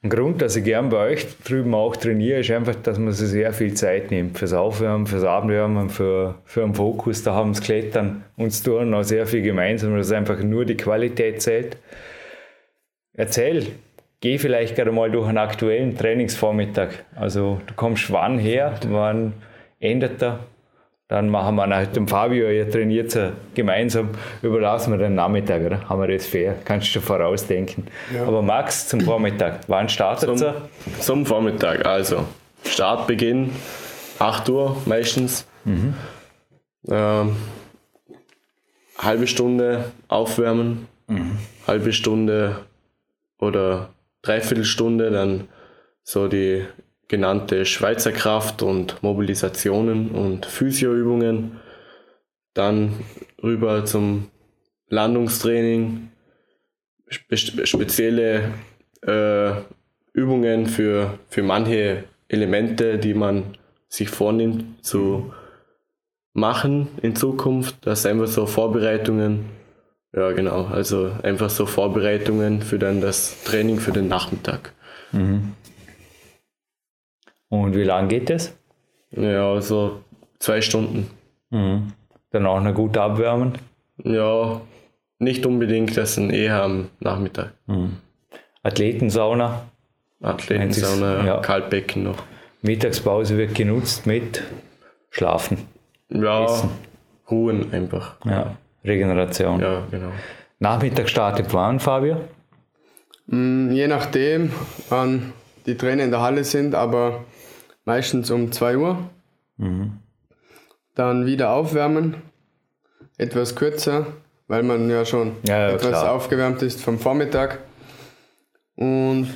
Ein 0.01 0.09
Grund, 0.09 0.41
dass 0.41 0.55
ich 0.55 0.63
gern 0.63 0.87
bei 0.87 1.09
euch 1.09 1.27
drüben 1.43 1.75
auch 1.75 1.97
trainiere, 1.97 2.39
ist 2.39 2.51
einfach, 2.51 2.75
dass 2.75 2.97
man 2.97 3.11
sich 3.11 3.27
sehr 3.27 3.51
viel 3.51 3.73
Zeit 3.73 4.09
nimmt 4.09 4.37
fürs 4.37 4.53
Aufwärmen, 4.53 5.05
fürs 5.05 5.25
Abwärmen, 5.25 5.89
für, 5.89 6.35
für 6.45 6.63
einen 6.63 6.75
Fokus. 6.75 7.23
Da 7.23 7.33
haben 7.33 7.51
das 7.51 7.61
Klettern 7.61 8.23
und 8.37 8.45
das 8.45 8.63
Turnen 8.63 8.93
auch 8.93 9.03
sehr 9.03 9.27
viel 9.27 9.41
gemeinsam, 9.41 9.97
dass 9.97 10.13
einfach 10.13 10.41
nur 10.41 10.63
die 10.63 10.77
Qualität 10.77 11.41
zählt. 11.41 11.75
Erzähl, 13.11 13.65
geh 14.21 14.37
vielleicht 14.37 14.77
gerade 14.77 14.93
mal 14.93 15.11
durch 15.11 15.27
einen 15.27 15.39
aktuellen 15.39 15.97
Trainingsvormittag. 15.97 16.91
Also 17.17 17.59
du 17.67 17.73
kommst 17.73 18.09
wann 18.13 18.39
her, 18.39 18.79
wann 18.87 19.33
endet 19.81 20.21
er? 20.21 20.39
Dann 21.09 21.27
machen 21.29 21.55
wir 21.55 21.65
nach 21.65 21.87
dem 21.87 22.07
Fabio, 22.07 22.51
ihr 22.51 22.69
trainiert 22.69 23.15
ja 23.15 23.31
gemeinsam, 23.55 24.09
überlassen 24.43 24.91
wir 24.91 24.99
den 24.99 25.15
Nachmittag, 25.15 25.65
oder? 25.65 25.89
Haben 25.89 26.01
wir 26.01 26.07
das 26.07 26.27
fair? 26.27 26.55
Kannst 26.63 26.95
du 26.95 27.01
vorausdenken. 27.01 27.87
Ja. 28.13 28.27
Aber 28.27 28.43
Max, 28.43 28.87
zum 28.87 29.01
Vormittag, 29.01 29.61
wann 29.67 29.89
startet 29.89 30.37
zum, 30.37 30.47
er? 30.47 30.69
Zum 30.99 31.25
Vormittag, 31.25 31.83
also 31.83 32.25
Startbeginn 32.63 33.49
8 34.19 34.49
Uhr 34.49 34.77
meistens. 34.85 35.47
Mhm. 35.65 35.95
Ähm, 36.87 37.35
halbe 38.99 39.25
Stunde 39.25 39.85
aufwärmen, 40.09 40.87
mhm. 41.07 41.39
halbe 41.65 41.91
Stunde 41.91 42.65
oder 43.39 43.89
Dreiviertelstunde 44.21 45.09
dann 45.09 45.47
so 46.03 46.27
die 46.27 46.65
genannte 47.09 47.65
Schweizer 47.65 48.13
Kraft 48.13 48.61
und 48.61 49.03
Mobilisationen 49.03 50.11
und 50.11 50.45
Physioübungen. 50.45 51.59
Dann 52.53 52.93
rüber 53.43 53.83
zum 53.83 54.29
Landungstraining, 54.87 56.09
spe 57.09 57.37
spezielle 57.37 58.53
äh, 59.01 59.51
Übungen 60.13 60.67
für, 60.67 61.19
für 61.27 61.43
manche 61.43 62.05
Elemente, 62.27 62.97
die 62.97 63.13
man 63.13 63.57
sich 63.87 64.09
vornimmt 64.09 64.85
zu 64.85 65.33
machen 66.33 66.89
in 67.01 67.15
Zukunft. 67.15 67.75
Das 67.81 68.03
sind 68.03 68.11
einfach 68.11 68.27
so 68.27 68.45
Vorbereitungen. 68.45 69.45
Ja, 70.15 70.31
genau. 70.31 70.65
Also 70.65 71.11
einfach 71.23 71.49
so 71.49 71.65
Vorbereitungen 71.65 72.61
für 72.61 72.77
dann 72.77 73.01
das 73.01 73.43
Training 73.43 73.79
für 73.79 73.91
den 73.91 74.07
Nachmittag. 74.07 74.73
Mhm. 75.11 75.53
Und 77.49 77.75
wie 77.75 77.83
lange 77.83 78.07
geht 78.07 78.29
das? 78.29 78.55
Ja, 79.11 79.59
so 79.61 80.01
zwei 80.39 80.61
Stunden. 80.61 81.09
Mhm. 81.49 81.93
Dann 82.31 82.45
auch 82.45 82.61
noch 82.61 82.73
gut 82.73 82.97
abwärmen? 82.97 83.53
Ja, 84.03 84.61
nicht 85.17 85.45
unbedingt, 85.45 85.97
das 85.97 86.15
sind 86.15 86.29
eher 86.31 86.63
am 86.63 86.89
Nachmittag. 86.99 87.53
Mhm. 87.67 87.97
Athletensauna? 88.63 89.63
Athletensauna, 90.21 91.25
ja. 91.25 91.37
Kaltbecken 91.39 92.03
noch. 92.03 92.17
Mittagspause 92.61 93.37
wird 93.37 93.55
genutzt 93.55 94.05
mit 94.05 94.43
Schlafen. 95.09 95.57
Ja, 96.09 96.45
Essen. 96.45 96.69
ruhen 97.29 97.73
einfach. 97.73 98.17
Ja, 98.25 98.57
Regeneration. 98.83 99.59
Ja, 99.59 99.83
genau. 99.89 100.11
Nachmittag 100.59 101.09
startet 101.09 101.53
wann, 101.53 101.79
Fabio? 101.79 102.17
Mm, 103.27 103.71
je 103.71 103.87
nachdem, 103.87 104.51
wann 104.89 105.33
die 105.65 105.77
Trainer 105.77 106.03
in 106.03 106.11
der 106.11 106.21
Halle 106.21 106.43
sind, 106.43 106.75
aber 106.75 107.23
meistens 107.89 108.29
um 108.29 108.51
2 108.51 108.77
Uhr. 108.77 109.09
Mhm. 109.57 109.97
Dann 110.93 111.25
wieder 111.25 111.49
aufwärmen, 111.53 112.17
etwas 113.17 113.55
kürzer, 113.55 114.05
weil 114.47 114.61
man 114.61 114.91
ja 114.91 115.05
schon 115.05 115.37
ja, 115.47 115.57
ja, 115.57 115.69
etwas 115.69 115.89
klar. 115.89 116.11
aufgewärmt 116.11 116.61
ist 116.61 116.83
vom 116.83 116.99
Vormittag. 116.99 117.57
Und 118.75 119.33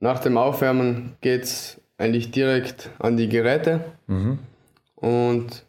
nach 0.00 0.18
dem 0.18 0.36
Aufwärmen 0.36 1.14
geht 1.20 1.44
es 1.44 1.80
eigentlich 1.96 2.32
direkt 2.32 2.90
an 2.98 3.16
die 3.16 3.28
Geräte. 3.28 3.84
Mhm. 4.08 4.40
Und 4.96 5.64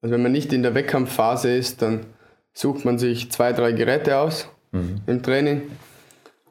also 0.00 0.14
wenn 0.14 0.22
man 0.22 0.32
nicht 0.32 0.54
in 0.54 0.62
der 0.62 0.74
Wettkampfphase 0.74 1.54
ist, 1.54 1.82
dann 1.82 2.06
sucht 2.54 2.86
man 2.86 2.98
sich 2.98 3.30
zwei, 3.30 3.52
drei 3.52 3.72
Geräte 3.72 4.16
aus 4.16 4.48
mhm. 4.72 5.02
im 5.06 5.22
Training, 5.22 5.62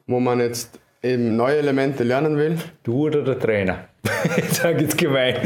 wo 0.06 0.20
man 0.20 0.38
jetzt 0.38 0.78
eben 1.02 1.36
neue 1.36 1.58
Elemente 1.58 2.04
lernen 2.04 2.36
will. 2.36 2.58
Du 2.82 3.06
oder 3.06 3.22
der 3.22 3.38
Trainer? 3.38 3.88
ich 4.36 4.50
sage 4.50 4.82
jetzt 4.82 4.96
gemein, 4.96 5.36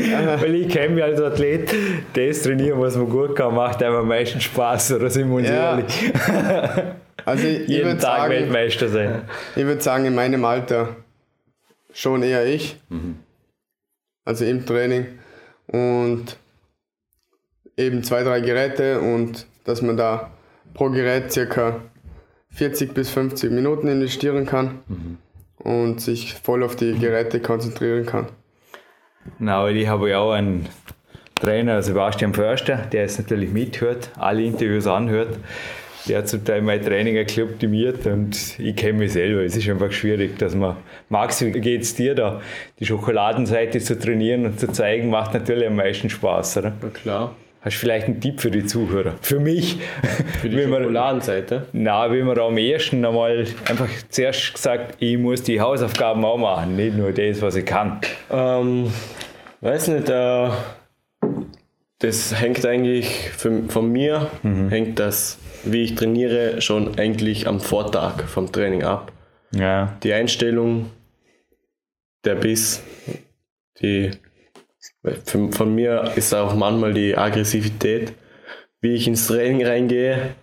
weil 0.40 0.54
ich 0.54 0.68
kenne 0.68 0.94
mich 0.94 1.04
als 1.04 1.20
Athlet, 1.20 1.72
das 2.14 2.42
Trainieren, 2.42 2.80
was 2.80 2.96
man 2.96 3.08
gut 3.08 3.36
kann, 3.36 3.54
macht 3.54 3.82
einem 3.82 3.96
am 3.96 4.08
meisten 4.08 4.40
Spaß, 4.40 4.92
oder 4.92 5.10
sind 5.10 5.28
wir 5.28 5.36
uns 5.36 5.48
ja. 5.48 5.78
ehrlich? 5.78 6.12
also 7.24 7.46
ich, 7.46 7.68
Jeden 7.68 7.96
ich 7.96 8.02
Tag 8.02 8.18
sagen, 8.18 8.30
Weltmeister 8.30 8.88
sein. 8.88 9.22
Ich 9.56 9.64
würde 9.64 9.80
sagen, 9.80 10.04
in 10.04 10.14
meinem 10.14 10.44
Alter 10.44 10.96
schon 11.92 12.22
eher 12.22 12.46
ich, 12.46 12.76
mhm. 12.88 13.16
also 14.24 14.44
im 14.44 14.64
Training 14.64 15.06
und 15.66 16.36
eben 17.76 18.02
zwei, 18.04 18.22
drei 18.22 18.40
Geräte 18.40 19.00
und 19.00 19.46
dass 19.64 19.82
man 19.82 19.96
da 19.96 20.30
pro 20.74 20.90
Gerät 20.90 21.32
circa 21.32 21.80
40 22.50 22.94
bis 22.94 23.10
50 23.10 23.50
Minuten 23.50 23.88
investieren 23.88 24.46
kann. 24.46 24.80
Mhm 24.88 25.18
und 25.64 26.00
sich 26.00 26.34
voll 26.34 26.62
auf 26.62 26.76
die 26.76 26.98
Geräte 26.98 27.40
konzentrieren 27.40 28.06
kann. 28.06 28.28
Na, 29.38 29.68
ich 29.68 29.86
habe 29.86 30.10
ja 30.10 30.18
auch 30.18 30.32
einen 30.32 30.68
Trainer, 31.36 31.82
Sebastian 31.82 32.34
Förster, 32.34 32.76
der 32.76 33.04
es 33.04 33.18
natürlich 33.18 33.50
mithört, 33.50 34.10
alle 34.16 34.42
Interviews 34.42 34.86
anhört. 34.86 35.36
Der 36.08 36.18
hat 36.18 36.28
zum 36.28 36.44
Teil 36.44 36.62
mein 36.62 36.82
Training 36.82 37.16
ein 37.16 37.26
bisschen 37.26 37.48
optimiert 37.48 38.06
und 38.06 38.58
ich 38.58 38.74
kenne 38.74 38.98
mich 38.98 39.12
selber. 39.12 39.42
Es 39.42 39.56
ist 39.56 39.68
einfach 39.68 39.92
schwierig, 39.92 40.36
dass 40.38 40.54
man. 40.54 40.76
Max, 41.08 41.40
wie 41.44 41.52
geht 41.52 41.82
es 41.82 41.94
dir 41.94 42.16
da? 42.16 42.40
Die 42.80 42.86
Schokoladenseite 42.86 43.78
zu 43.78 43.96
trainieren 43.96 44.46
und 44.46 44.58
zu 44.58 44.66
zeigen, 44.72 45.10
macht 45.10 45.34
natürlich 45.34 45.66
am 45.66 45.76
meisten 45.76 46.10
Spaß, 46.10 46.56
oder? 46.56 46.72
Na 46.82 46.88
klar. 46.88 47.36
Hast 47.62 47.76
du 47.76 47.78
vielleicht 47.78 48.06
einen 48.06 48.20
Tipp 48.20 48.40
für 48.40 48.50
die 48.50 48.66
Zuhörer? 48.66 49.14
Für 49.20 49.38
mich? 49.38 49.78
Für 50.40 50.48
die 50.48 50.60
Schokoladenseite? 50.60 51.66
Na, 51.72 52.12
wie 52.12 52.20
man 52.22 52.36
am 52.36 52.58
ersten 52.58 53.04
einmal 53.04 53.46
einfach 53.66 53.88
zuerst 54.08 54.54
gesagt, 54.54 54.96
ich 54.98 55.16
muss 55.16 55.44
die 55.44 55.60
Hausaufgaben 55.60 56.24
auch 56.24 56.38
machen, 56.38 56.74
nicht 56.74 56.96
nur 56.96 57.12
das, 57.12 57.40
was 57.40 57.54
ich 57.54 57.64
kann. 57.64 58.00
Ähm, 58.32 58.90
weiß 59.60 59.88
nicht, 59.88 60.10
äh, 60.10 60.48
das 62.00 62.40
hängt 62.40 62.66
eigentlich 62.66 63.30
für, 63.30 63.62
von 63.68 63.92
mir, 63.92 64.28
mhm. 64.42 64.68
hängt 64.68 64.98
das, 64.98 65.38
wie 65.62 65.84
ich 65.84 65.94
trainiere, 65.94 66.60
schon 66.60 66.98
eigentlich 66.98 67.46
am 67.46 67.60
Vortag 67.60 68.24
vom 68.24 68.50
Training 68.50 68.82
ab. 68.82 69.12
Ja. 69.54 69.96
Die 70.02 70.12
Einstellung, 70.12 70.90
der 72.24 72.34
Biss, 72.34 72.82
die 73.80 74.10
von 75.24 75.74
mir 75.74 76.12
ist 76.16 76.34
auch 76.34 76.54
manchmal 76.54 76.92
die 76.92 77.16
Aggressivität, 77.16 78.12
wie 78.80 78.94
ich 78.94 79.06
ins 79.06 79.26
Training 79.26 79.64
reingehe, 79.64 80.34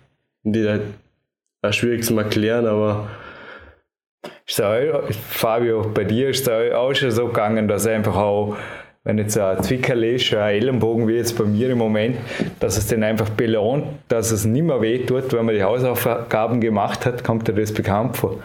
die 0.43 0.67
halt 0.67 1.75
schwierig 1.75 2.03
zu 2.03 2.17
erklären, 2.17 2.65
aber 2.65 3.09
Fabio, 4.45 5.91
bei 5.93 6.03
dir 6.03 6.29
ist 6.29 6.47
es 6.47 6.73
auch 6.73 6.93
schon 6.93 7.11
so 7.11 7.27
gegangen, 7.27 7.67
dass 7.67 7.85
einfach 7.85 8.15
auch, 8.15 8.57
wenn 9.03 9.17
jetzt 9.17 9.37
ein 9.37 9.61
Zwickerl 9.61 10.03
ist, 10.03 10.33
ein 10.33 10.55
Ellenbogen 10.55 11.07
wie 11.07 11.13
jetzt 11.13 11.37
bei 11.37 11.43
mir 11.43 11.69
im 11.69 11.77
Moment, 11.77 12.17
dass 12.59 12.77
es 12.77 12.87
dann 12.87 13.03
einfach 13.03 13.29
belohnt, 13.29 13.85
dass 14.07 14.31
es 14.31 14.45
nicht 14.45 14.63
mehr 14.63 14.81
weh 14.81 15.05
tut, 15.05 15.31
wenn 15.33 15.45
man 15.45 15.55
die 15.55 15.63
Hausaufgaben 15.63 16.61
gemacht 16.61 17.05
hat, 17.05 17.23
kommt 17.23 17.47
dir 17.47 17.53
das 17.53 17.73
bekannt 17.73 18.17
vor. 18.17 18.39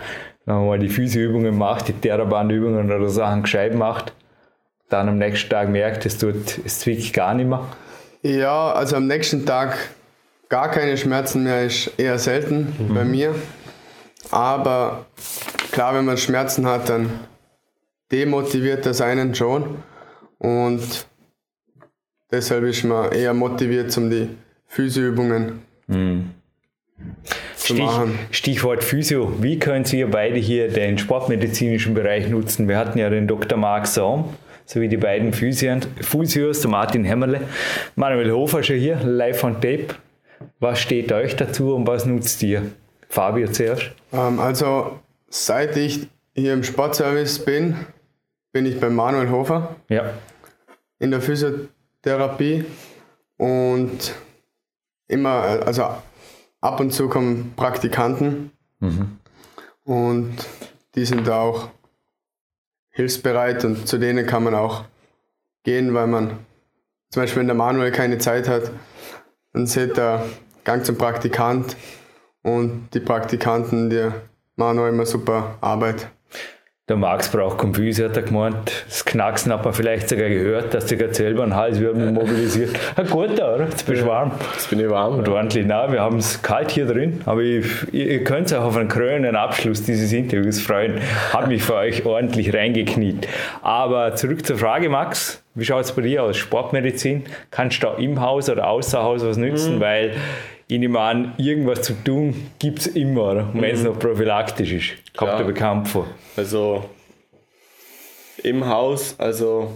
Wenn 0.44 0.56
man 0.56 0.66
mal 0.66 0.78
die 0.78 0.90
Physioübungen 0.90 1.56
macht, 1.56 1.88
die 1.88 1.94
Therabandübungen 1.94 2.92
oder 2.92 3.08
Sachen 3.08 3.42
gescheit 3.42 3.74
macht, 3.74 4.12
dann 4.88 5.08
am 5.08 5.18
nächsten 5.18 5.50
Tag 5.50 5.68
merkt, 5.68 6.06
es 6.06 6.18
tut, 6.18 6.58
es 6.64 6.80
zwickt 6.80 7.12
gar 7.12 7.34
nicht 7.34 7.48
mehr. 7.48 7.66
Ja, 8.22 8.72
also 8.72 8.96
am 8.96 9.06
nächsten 9.06 9.44
Tag 9.44 9.76
gar 10.48 10.70
keine 10.70 10.96
Schmerzen 10.96 11.44
mehr 11.44 11.64
ist 11.64 11.90
eher 11.98 12.18
selten 12.18 12.74
mhm. 12.78 12.94
bei 12.94 13.04
mir. 13.04 13.34
Aber 14.30 15.06
klar, 15.72 15.94
wenn 15.94 16.04
man 16.04 16.16
Schmerzen 16.16 16.66
hat, 16.66 16.88
dann 16.88 17.10
demotiviert 18.10 18.86
das 18.86 19.00
einen 19.00 19.34
schon. 19.34 19.82
Und 20.38 21.06
deshalb 22.30 22.64
ist 22.64 22.84
man 22.84 23.12
eher 23.12 23.34
motiviert, 23.34 23.96
um 23.98 24.10
die 24.10 24.28
Physioübungen 24.66 25.62
mhm. 25.86 26.30
zu 27.56 27.74
Stich, 27.74 27.84
machen. 27.84 28.18
Stichwort 28.30 28.84
Physio. 28.84 29.42
Wie 29.42 29.58
können 29.58 29.84
Sie 29.84 30.04
beide 30.04 30.36
hier 30.36 30.68
den 30.68 30.98
sportmedizinischen 30.98 31.94
Bereich 31.94 32.28
nutzen? 32.28 32.68
Wir 32.68 32.78
hatten 32.78 32.98
ja 32.98 33.10
den 33.10 33.26
Dr. 33.26 33.58
Marc 33.58 33.86
Saum 33.86 34.34
sowie 34.66 34.88
die 34.88 34.96
beiden 34.96 35.32
Physios, 35.32 36.60
der 36.60 36.70
Martin 36.70 37.04
Hämmerle, 37.04 37.42
Manuel 37.96 38.32
Hofer 38.32 38.62
schon 38.62 38.76
hier, 38.76 38.96
live 39.02 39.42
on 39.44 39.54
tape. 39.54 39.88
Was 40.60 40.80
steht 40.80 41.12
euch 41.12 41.36
dazu 41.36 41.74
und 41.74 41.86
was 41.86 42.06
nutzt 42.06 42.42
ihr? 42.42 42.62
Fabio 43.08 43.48
zuerst. 43.48 43.92
Ähm, 44.12 44.40
also, 44.40 44.98
seit 45.28 45.76
ich 45.76 46.08
hier 46.34 46.52
im 46.52 46.64
Sportservice 46.64 47.44
bin, 47.44 47.76
bin 48.52 48.66
ich 48.66 48.80
bei 48.80 48.90
Manuel 48.90 49.30
Hofer. 49.30 49.76
Ja. 49.88 50.14
In 50.98 51.10
der 51.10 51.20
Physiotherapie 51.20 52.64
und 53.36 54.14
immer, 55.08 55.66
also 55.66 55.88
ab 56.60 56.80
und 56.80 56.92
zu 56.92 57.08
kommen 57.08 57.52
Praktikanten 57.56 58.50
mhm. 58.80 59.18
und 59.84 60.34
die 60.94 61.04
sind 61.04 61.28
auch 61.28 61.68
hilfsbereit 62.94 63.64
und 63.64 63.86
zu 63.86 63.98
denen 63.98 64.26
kann 64.26 64.44
man 64.44 64.54
auch 64.54 64.84
gehen, 65.64 65.94
weil 65.94 66.06
man 66.06 66.38
zum 67.10 67.22
Beispiel, 67.22 67.40
wenn 67.40 67.48
der 67.48 67.56
Manuel 67.56 67.92
keine 67.92 68.18
Zeit 68.18 68.48
hat, 68.48 68.70
dann 69.52 69.66
sieht 69.66 69.98
er 69.98 70.24
Gang 70.64 70.84
zum 70.84 70.96
Praktikant 70.96 71.76
und 72.42 72.88
die 72.94 73.00
Praktikanten, 73.00 73.90
die 73.90 74.10
machen 74.56 74.78
auch 74.78 74.88
immer 74.88 75.06
super 75.06 75.58
Arbeit. 75.60 76.08
Der 76.90 76.96
Max 76.96 77.30
braucht 77.32 77.56
Konfuse, 77.56 78.04
hat 78.04 78.16
er 78.18 78.24
gemeint. 78.24 78.84
Das 78.86 79.06
Knacksen 79.06 79.50
hat 79.50 79.64
man 79.64 79.72
vielleicht 79.72 80.06
sogar 80.06 80.28
gehört, 80.28 80.74
dass 80.74 80.84
der 80.84 80.98
gerade 80.98 81.14
selber 81.14 81.42
einen 81.42 81.56
Halswirbel 81.56 82.12
mobilisiert. 82.12 82.78
Ein 82.96 83.06
guter, 83.06 83.54
oder? 83.54 83.64
Jetzt 83.64 83.86
bist 83.86 84.02
du 84.02 84.06
warm. 84.06 84.32
Jetzt 84.52 84.68
bin 84.68 84.80
ich 84.80 84.90
warm. 84.90 85.16
Und 85.20 85.26
ja. 85.26 85.32
ordentlich. 85.32 85.64
Nein, 85.64 85.92
wir 85.92 86.02
haben 86.02 86.18
es 86.18 86.42
kalt 86.42 86.72
hier 86.72 86.84
drin, 86.84 87.22
aber 87.24 87.40
ich, 87.40 87.64
ihr 87.90 88.22
könnt 88.22 88.52
auch 88.52 88.64
auf 88.64 88.76
einen 88.76 88.90
krönenden 88.90 89.34
Abschluss 89.34 89.82
dieses 89.82 90.12
Interviews 90.12 90.60
freuen. 90.60 91.00
Hat 91.32 91.48
mich 91.48 91.62
für 91.62 91.76
euch 91.76 92.04
ordentlich 92.04 92.52
reingekniet. 92.52 93.28
Aber 93.62 94.14
zurück 94.14 94.44
zur 94.44 94.58
Frage, 94.58 94.90
Max. 94.90 95.42
Wie 95.54 95.64
schaut 95.64 95.84
es 95.86 95.92
bei 95.92 96.02
dir 96.02 96.24
aus? 96.24 96.36
Sportmedizin? 96.36 97.24
Kannst 97.50 97.82
du 97.82 97.86
da 97.86 97.94
im 97.94 98.20
Haus 98.20 98.50
oder 98.50 98.68
außer 98.68 99.02
Haus 99.02 99.24
was 99.24 99.38
nützen? 99.38 99.76
Mhm. 99.76 99.80
Weil 99.80 100.16
ich 100.66 100.78
nehme 100.78 100.98
an, 101.00 101.34
irgendwas 101.36 101.82
zu 101.82 101.92
tun 102.04 102.34
gibt 102.58 102.80
es 102.80 102.86
immer, 102.86 103.52
wenn 103.54 103.64
es 103.64 103.80
mhm. 103.80 103.86
noch 103.86 103.98
prophylaktisch 103.98 104.72
ist. 104.72 105.16
Kommt 105.16 105.38
der 105.38 105.44
bekannt 105.44 105.88
vor. 105.88 106.06
Also 106.36 106.88
im 108.42 108.66
Haus, 108.66 109.18
also 109.18 109.72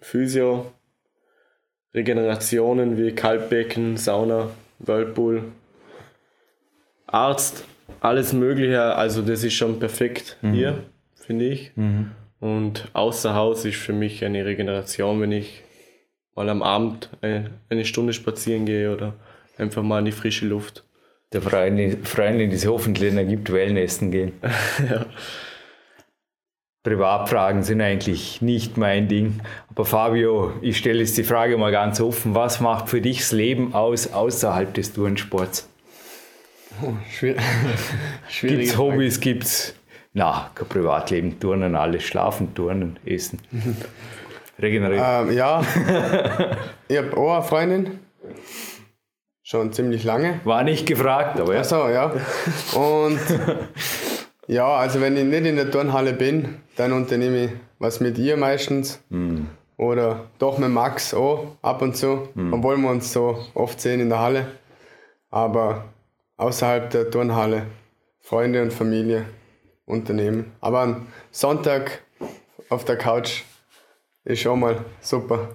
Physio, 0.00 0.72
Regenerationen 1.94 2.98
wie 2.98 3.12
Kaltbecken, 3.12 3.96
Sauna, 3.96 4.50
Whirlpool, 4.78 5.44
Arzt, 7.06 7.64
alles 8.00 8.32
Mögliche. 8.32 8.94
Also 8.94 9.22
das 9.22 9.44
ist 9.44 9.54
schon 9.54 9.78
perfekt 9.78 10.36
mhm. 10.42 10.52
hier, 10.52 10.82
finde 11.14 11.46
ich. 11.46 11.72
Mhm. 11.76 12.12
Und 12.40 12.88
außer 12.92 13.34
Haus 13.34 13.64
ist 13.64 13.76
für 13.76 13.92
mich 13.92 14.24
eine 14.24 14.44
Regeneration, 14.44 15.20
wenn 15.20 15.32
ich 15.32 15.62
mal 16.34 16.48
am 16.48 16.62
Abend 16.62 17.10
eine, 17.22 17.50
eine 17.70 17.84
Stunde 17.84 18.12
spazieren 18.12 18.66
gehe 18.66 18.92
oder 18.92 19.14
einfach 19.56 19.82
mal 19.82 20.00
in 20.00 20.04
die 20.06 20.12
frische 20.12 20.46
Luft. 20.46 20.84
Der 21.32 21.42
Freundin, 21.42 22.04
Freundin 22.04 22.50
die 22.50 22.56
es 22.56 22.66
hoffentlich 22.66 23.14
gibt, 23.28 23.52
Wellnessen 23.52 24.10
gehen. 24.10 24.32
ja. 24.88 25.06
Privatfragen 26.84 27.64
sind 27.64 27.80
eigentlich 27.80 28.40
nicht 28.40 28.76
mein 28.76 29.08
Ding. 29.08 29.40
Aber 29.70 29.84
Fabio, 29.84 30.52
ich 30.62 30.78
stelle 30.78 31.00
jetzt 31.00 31.18
die 31.18 31.24
Frage 31.24 31.58
mal 31.58 31.72
ganz 31.72 32.00
offen. 32.00 32.36
Was 32.36 32.60
macht 32.60 32.88
für 32.88 33.00
dich 33.00 33.18
das 33.18 33.32
Leben 33.32 33.74
aus 33.74 34.12
außerhalb 34.12 34.72
des 34.72 34.92
Turnsports? 34.92 35.68
Oh, 36.82 36.92
schwierig. 37.10 37.40
Gibt 38.40 38.62
es 38.62 38.78
Hobbys? 38.78 39.18
Gibt 39.18 39.44
es, 39.44 39.74
na, 40.12 40.50
kein 40.54 40.68
Privatleben, 40.68 41.40
Turnen, 41.40 41.74
alles, 41.74 42.04
schlafen, 42.04 42.54
Turnen, 42.54 42.98
Essen. 43.04 43.40
Regenerieren. 44.58 45.28
Ähm, 45.28 45.36
ja, 45.36 45.62
ich 46.88 46.96
habe 46.96 47.16
auch 47.16 47.34
eine 47.34 47.42
Freundin, 47.42 47.98
schon 49.46 49.72
ziemlich 49.72 50.02
lange. 50.02 50.40
War 50.42 50.64
nicht 50.64 50.86
gefragt, 50.86 51.38
aber 51.38 51.54
ja. 51.54 51.60
Achso, 51.60 51.88
ja. 51.88 52.12
Und 52.74 53.20
ja, 54.48 54.66
also 54.66 55.00
wenn 55.00 55.16
ich 55.16 55.24
nicht 55.24 55.46
in 55.46 55.54
der 55.54 55.70
Turnhalle 55.70 56.14
bin, 56.14 56.56
dann 56.74 56.92
unternehme 56.92 57.44
ich 57.44 57.50
was 57.78 58.00
mit 58.00 58.18
ihr 58.18 58.36
meistens. 58.36 59.00
Mm. 59.08 59.42
Oder 59.76 60.30
doch 60.38 60.58
mit 60.58 60.70
Max 60.70 61.14
auch 61.14 61.58
ab 61.62 61.80
und 61.80 61.96
zu, 61.96 62.28
mm. 62.34 62.54
obwohl 62.54 62.76
wir 62.78 62.90
uns 62.90 63.12
so 63.12 63.38
oft 63.54 63.80
sehen 63.80 64.00
in 64.00 64.08
der 64.08 64.18
Halle. 64.18 64.46
Aber 65.30 65.84
außerhalb 66.38 66.90
der 66.90 67.10
Turnhalle 67.10 67.66
Freunde 68.18 68.62
und 68.62 68.72
Familie 68.72 69.26
unternehmen. 69.84 70.52
Aber 70.60 70.82
ein 70.82 71.06
Sonntag 71.30 72.02
auf 72.68 72.84
der 72.84 72.96
Couch 72.96 73.44
ist 74.24 74.40
schon 74.40 74.58
mal 74.58 74.84
super. 75.00 75.50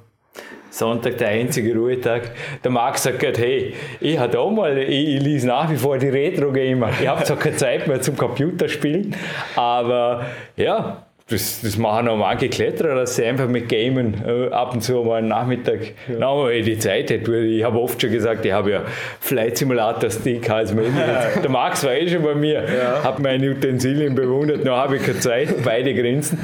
Sonntag 0.72 1.18
der 1.18 1.28
einzige 1.28 1.76
Ruhetag. 1.76 2.32
Der 2.64 2.72
Max 2.72 3.04
sagt 3.04 3.20
gerade, 3.20 3.40
hey, 3.40 3.74
ich 4.00 4.18
hatte 4.18 4.40
auch 4.40 4.50
mal, 4.50 4.78
ich, 4.78 5.16
ich 5.16 5.22
lese 5.22 5.48
nach 5.48 5.70
wie 5.70 5.76
vor 5.76 5.98
die 5.98 6.10
Retro-Gamer. 6.10 6.90
Ich 7.02 7.08
habe 7.08 7.24
zwar 7.24 7.38
keine 7.38 7.58
Zeit 7.58 7.88
mehr 7.88 8.02
zum 8.02 8.16
Computerspielen, 8.18 9.16
aber 9.56 10.26
ja, 10.56 11.06
das, 11.32 11.62
das 11.62 11.78
machen 11.78 12.08
auch 12.08 12.18
manche 12.18 12.50
Kletterer, 12.50 12.96
dass 12.96 13.16
sie 13.16 13.26
einfach 13.26 13.48
mit 13.48 13.70
Gamen 13.70 14.22
äh, 14.26 14.50
ab 14.50 14.74
und 14.74 14.82
zu 14.82 15.02
mal 15.04 15.20
einen 15.20 15.30
Nachmittag, 15.30 15.80
ja. 16.08 16.16
na, 16.20 16.50
die 16.50 16.78
Zeit 16.78 17.10
hätte. 17.10 17.38
Ich 17.38 17.64
habe 17.64 17.80
oft 17.80 18.02
schon 18.02 18.12
gesagt, 18.12 18.46
ich 18.46 18.52
habe 18.52 18.72
ja 18.72 18.82
Flight 19.20 19.58
Simulator 19.58 20.10
Stick 20.10 20.50
als 20.50 20.76
Der 21.44 21.50
Max 21.50 21.84
war 21.84 21.94
eh 21.94 22.08
schon 22.08 22.24
bei 22.24 22.36
mir, 22.36 22.64
ja. 22.64 23.04
hat 23.04 23.20
meine 23.20 23.50
Utensilien 23.52 24.16
bewundert, 24.16 24.64
noch 24.66 24.78
habe 24.78 24.98
ich 24.98 25.04
keine 25.04 25.20
Zeit, 25.20 25.64
beide 25.64 25.94
grinsen. 25.94 26.40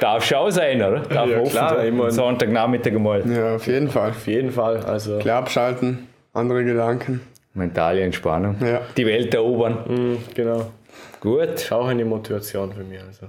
Darf 0.00 0.24
schon 0.24 0.50
sein, 0.50 0.82
oder? 0.82 1.00
Darf 1.00 1.28
ja, 1.28 1.40
offen 1.40 1.50
klar, 1.50 1.76
sein. 1.76 2.10
Sonntagnachmittag 2.10 2.92
mal. 2.94 3.22
Ja, 3.30 3.56
auf 3.56 3.66
jeden 3.66 3.88
Fall. 3.88 4.10
Auf 4.10 4.26
jeden 4.26 4.50
Fall. 4.50 4.78
Also. 4.78 5.18
Klar 5.18 5.38
abschalten, 5.38 6.08
andere 6.32 6.64
Gedanken. 6.64 7.20
Mentale 7.54 8.02
Entspannung. 8.02 8.56
Ja. 8.60 8.82
Die 8.96 9.06
Welt 9.06 9.34
erobern. 9.34 9.78
Mhm, 9.86 10.18
genau. 10.34 10.70
Gut. 11.20 11.70
Auch 11.70 11.88
eine 11.88 12.04
Motivation 12.04 12.72
für 12.72 12.84
mich. 12.84 13.00
Also. 13.00 13.26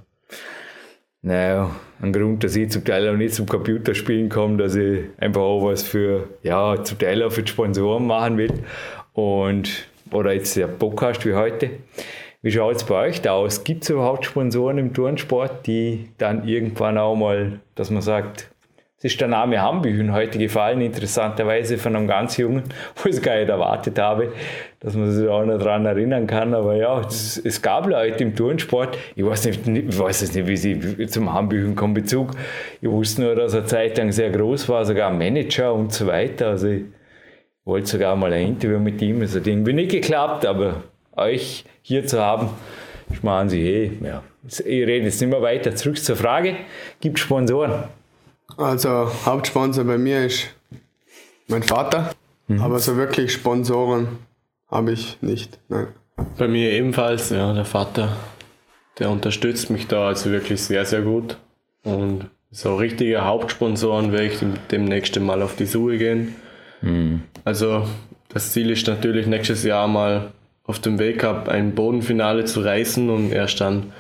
Naja, 1.24 1.70
ein 2.02 2.12
Grund, 2.12 2.44
dass 2.44 2.56
ich 2.56 2.72
zum 2.72 2.84
Teil 2.84 3.08
auch 3.08 3.16
nicht 3.16 3.36
zum 3.36 3.46
Computerspielen 3.46 4.28
komme, 4.28 4.58
dass 4.58 4.74
ich 4.74 5.06
einfach 5.20 5.42
auch 5.42 5.64
was 5.64 5.84
für, 5.84 6.30
ja, 6.42 6.84
zum 6.84 6.98
Teil 6.98 7.22
auch 7.22 7.32
für 7.32 7.44
die 7.44 7.52
Sponsoren 7.52 8.08
machen 8.08 8.38
will. 8.38 8.64
Und, 9.14 9.88
oder 10.12 10.34
jetzt 10.34 10.56
der 10.56 10.66
Podcast 10.66 11.24
wie 11.26 11.36
heute. 11.36 11.70
Wie 12.42 12.52
schaut 12.52 12.78
es 12.78 12.84
bei 12.84 13.10
euch 13.10 13.22
da 13.22 13.34
aus? 13.34 13.64
Gibt 13.64 13.84
es 13.84 13.92
überhaupt 13.92 14.26
Sponsoren 14.26 14.80
im 14.80 14.96
Turnsport, 14.96 15.68
die 15.68 16.10
dann 16.18 16.48
irgendwann 16.48 16.98
auch 16.98 17.16
mal, 17.16 17.60
dass 17.76 17.92
man 17.92 18.02
sagt, 18.02 18.50
es 19.04 19.14
ist 19.14 19.20
der 19.20 19.30
Name 19.30 19.60
Hambüchen 19.60 20.14
heute 20.14 20.38
gefallen, 20.38 20.80
interessanterweise 20.80 21.80
von 21.80 21.96
einem 21.96 22.08
ganz 22.08 22.38
Jungen, 22.38 22.62
wo 22.96 23.10
ich 23.10 23.16
es 23.16 23.22
gar 23.24 23.36
nicht 23.36 23.50
erwartet 23.50 23.98
habe, 23.98 24.32
dass 24.80 24.94
man 24.94 25.12
sich 25.12 25.28
auch 25.28 25.44
noch 25.44 25.58
daran 25.58 25.88
erinnern 25.88 26.28
kann. 26.28 26.54
Aber 26.54 26.76
ja, 26.76 27.02
es, 27.02 27.36
es 27.44 27.64
gab 27.64 27.88
Leute 27.88 28.24
im 28.24 28.36
Turnsport, 28.36 29.00
ich 29.16 29.26
weiß, 29.26 29.46
nicht, 29.46 29.68
ich 29.68 29.98
weiß 29.98 30.22
es 30.22 30.36
nicht, 30.36 30.46
wie 30.46 30.56
sie 30.56 31.08
zum 31.08 31.34
Hambüchen 31.34 31.76
kommen 31.76 31.96
Bezug. 31.96 32.30
Ich 32.80 32.92
wusste 32.92 33.24
nur, 33.24 33.34
dass 33.34 33.56
er 33.56 33.66
Zeit 33.66 33.98
lang 33.98 34.12
sehr 34.12 34.30
groß 34.30 34.70
war, 34.70 34.86
sogar 34.86 35.10
Manager 35.10 35.74
und 35.74 35.92
so 35.92 36.06
weiter. 36.06 36.50
Also 36.50 36.68
ich 36.68 36.84
wollte 37.66 37.88
sogar 37.88 38.16
mal 38.16 38.32
ein 38.32 38.50
Interview 38.50 38.78
mit 38.78 39.02
ihm. 39.02 39.24
Es 39.24 39.36
hat 39.36 39.48
irgendwie 39.48 39.74
nicht 39.74 39.90
geklappt, 39.90 40.46
aber 40.46 40.84
euch 41.18 41.66
hier 41.82 42.06
zu 42.06 42.20
haben, 42.20 42.50
schmarrn 43.16 43.50
sie, 43.50 43.64
hey, 43.64 43.98
ja, 44.04 44.22
ich 44.48 44.64
rede 44.64 45.06
jetzt 45.06 45.20
nicht 45.22 45.32
mehr 45.32 45.42
weiter. 45.42 45.74
Zurück 45.76 45.98
zur 45.98 46.16
Frage, 46.16 46.56
gibt 47.00 47.18
Sponsoren? 47.18 47.86
Also 48.58 49.12
Hauptsponsor 49.26 49.84
bei 49.84 49.98
mir 49.98 50.26
ist 50.26 50.48
mein 51.48 51.64
Vater, 51.64 52.12
mhm. 52.48 52.62
aber 52.62 52.80
so 52.80 52.96
wirklich 52.96 53.34
Sponsoren 53.34 54.20
habe 54.70 54.94
ich 54.94 55.18
nicht. 55.22 55.60
Nein. 55.68 55.88
Bei 56.38 56.48
mir 56.48 56.72
ebenfalls, 56.72 57.30
ja, 57.30 57.54
der 57.54 57.66
Vater, 57.66 58.16
der 59.00 59.10
unterstützt 59.10 59.70
mich 59.70 59.88
da 59.88 60.08
also 60.08 60.32
wirklich 60.32 60.62
sehr, 60.62 60.86
sehr 60.86 61.02
gut. 61.02 61.38
Und 61.84 62.30
so 62.52 62.76
richtige 62.76 63.24
Hauptsponsoren 63.26 64.12
werde 64.12 64.28
ich 64.28 64.40
demnächst 64.70 65.20
mal 65.20 65.42
auf 65.42 65.56
die 65.56 65.66
Suche 65.66 65.98
gehen. 65.98 66.36
Mhm. 66.82 67.24
Also 67.44 67.88
das 68.30 68.52
Ziel 68.54 68.70
ist 68.70 68.88
natürlich 68.88 69.28
nächstes 69.28 69.64
Jahr 69.64 69.88
mal 69.88 70.32
auf 70.64 70.80
dem 70.80 71.00
Weltcup 71.00 71.50
ein 71.50 71.76
Bodenfinale 71.76 72.46
zu 72.46 72.62
reißen 72.62 73.10
und 73.10 73.32
erst 73.32 73.60
dann 73.62 73.92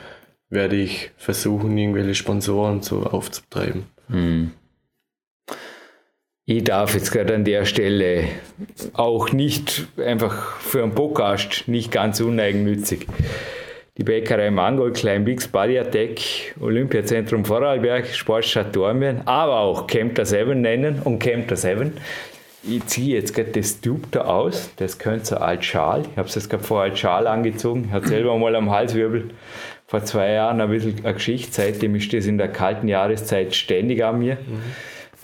werde 0.49 0.75
ich 0.75 1.11
versuchen, 1.17 1.77
irgendwelche 1.77 2.15
Sponsoren 2.15 2.81
so 2.81 3.03
aufzutreiben. 3.03 3.85
Ich 6.45 6.63
darf 6.63 6.93
jetzt 6.95 7.11
gerade 7.11 7.35
an 7.35 7.45
der 7.45 7.65
Stelle 7.65 8.25
auch 8.93 9.31
nicht 9.31 9.87
einfach 9.97 10.57
für 10.57 10.83
einen 10.83 10.93
Podcast 10.93 11.67
nicht 11.67 11.91
ganz 11.91 12.19
uneigennützig. 12.19 13.07
Die 13.97 14.03
Bäckerei 14.03 14.51
Mangold, 14.51 14.95
Kleinbix, 14.95 15.47
Body 15.47 15.77
Attack, 15.77 16.19
Olympiazentrum 16.59 17.45
Vorarlberg, 17.45 18.07
Sportstadt 18.07 18.75
Dormien, 18.75 19.21
aber 19.25 19.59
auch 19.59 19.85
Camper 19.85 20.25
7 20.25 20.59
nennen 20.59 21.01
und 21.03 21.19
Camper 21.19 21.55
7. 21.55 21.93
Ich 22.63 22.85
ziehe 22.87 23.15
jetzt 23.15 23.33
gerade 23.33 23.51
das 23.51 23.81
Tube 23.81 24.07
da 24.11 24.21
aus, 24.21 24.71
das 24.77 24.97
könnte 24.97 25.25
so 25.25 25.37
als 25.37 25.65
Schal. 25.65 26.03
Ich 26.09 26.17
habe 26.17 26.27
es 26.27 26.35
jetzt 26.35 26.49
gerade 26.49 26.63
vorher 26.63 26.91
als 26.91 26.99
Schal 26.99 27.27
angezogen, 27.27 27.91
hat 27.91 28.07
selber 28.07 28.37
mal 28.37 28.55
am 28.55 28.69
Halswirbel 28.69 29.31
vor 29.91 30.05
zwei 30.05 30.31
Jahren 30.31 30.61
ein 30.61 30.69
bisschen 30.69 30.95
eine 31.03 31.13
Geschichte, 31.13 31.51
seitdem 31.51 31.95
ist 31.95 32.13
das 32.13 32.25
in 32.25 32.37
der 32.37 32.47
kalten 32.47 32.87
Jahreszeit 32.87 33.53
ständig 33.53 34.05
an 34.05 34.19
mir. 34.19 34.35
Mhm 34.35 34.61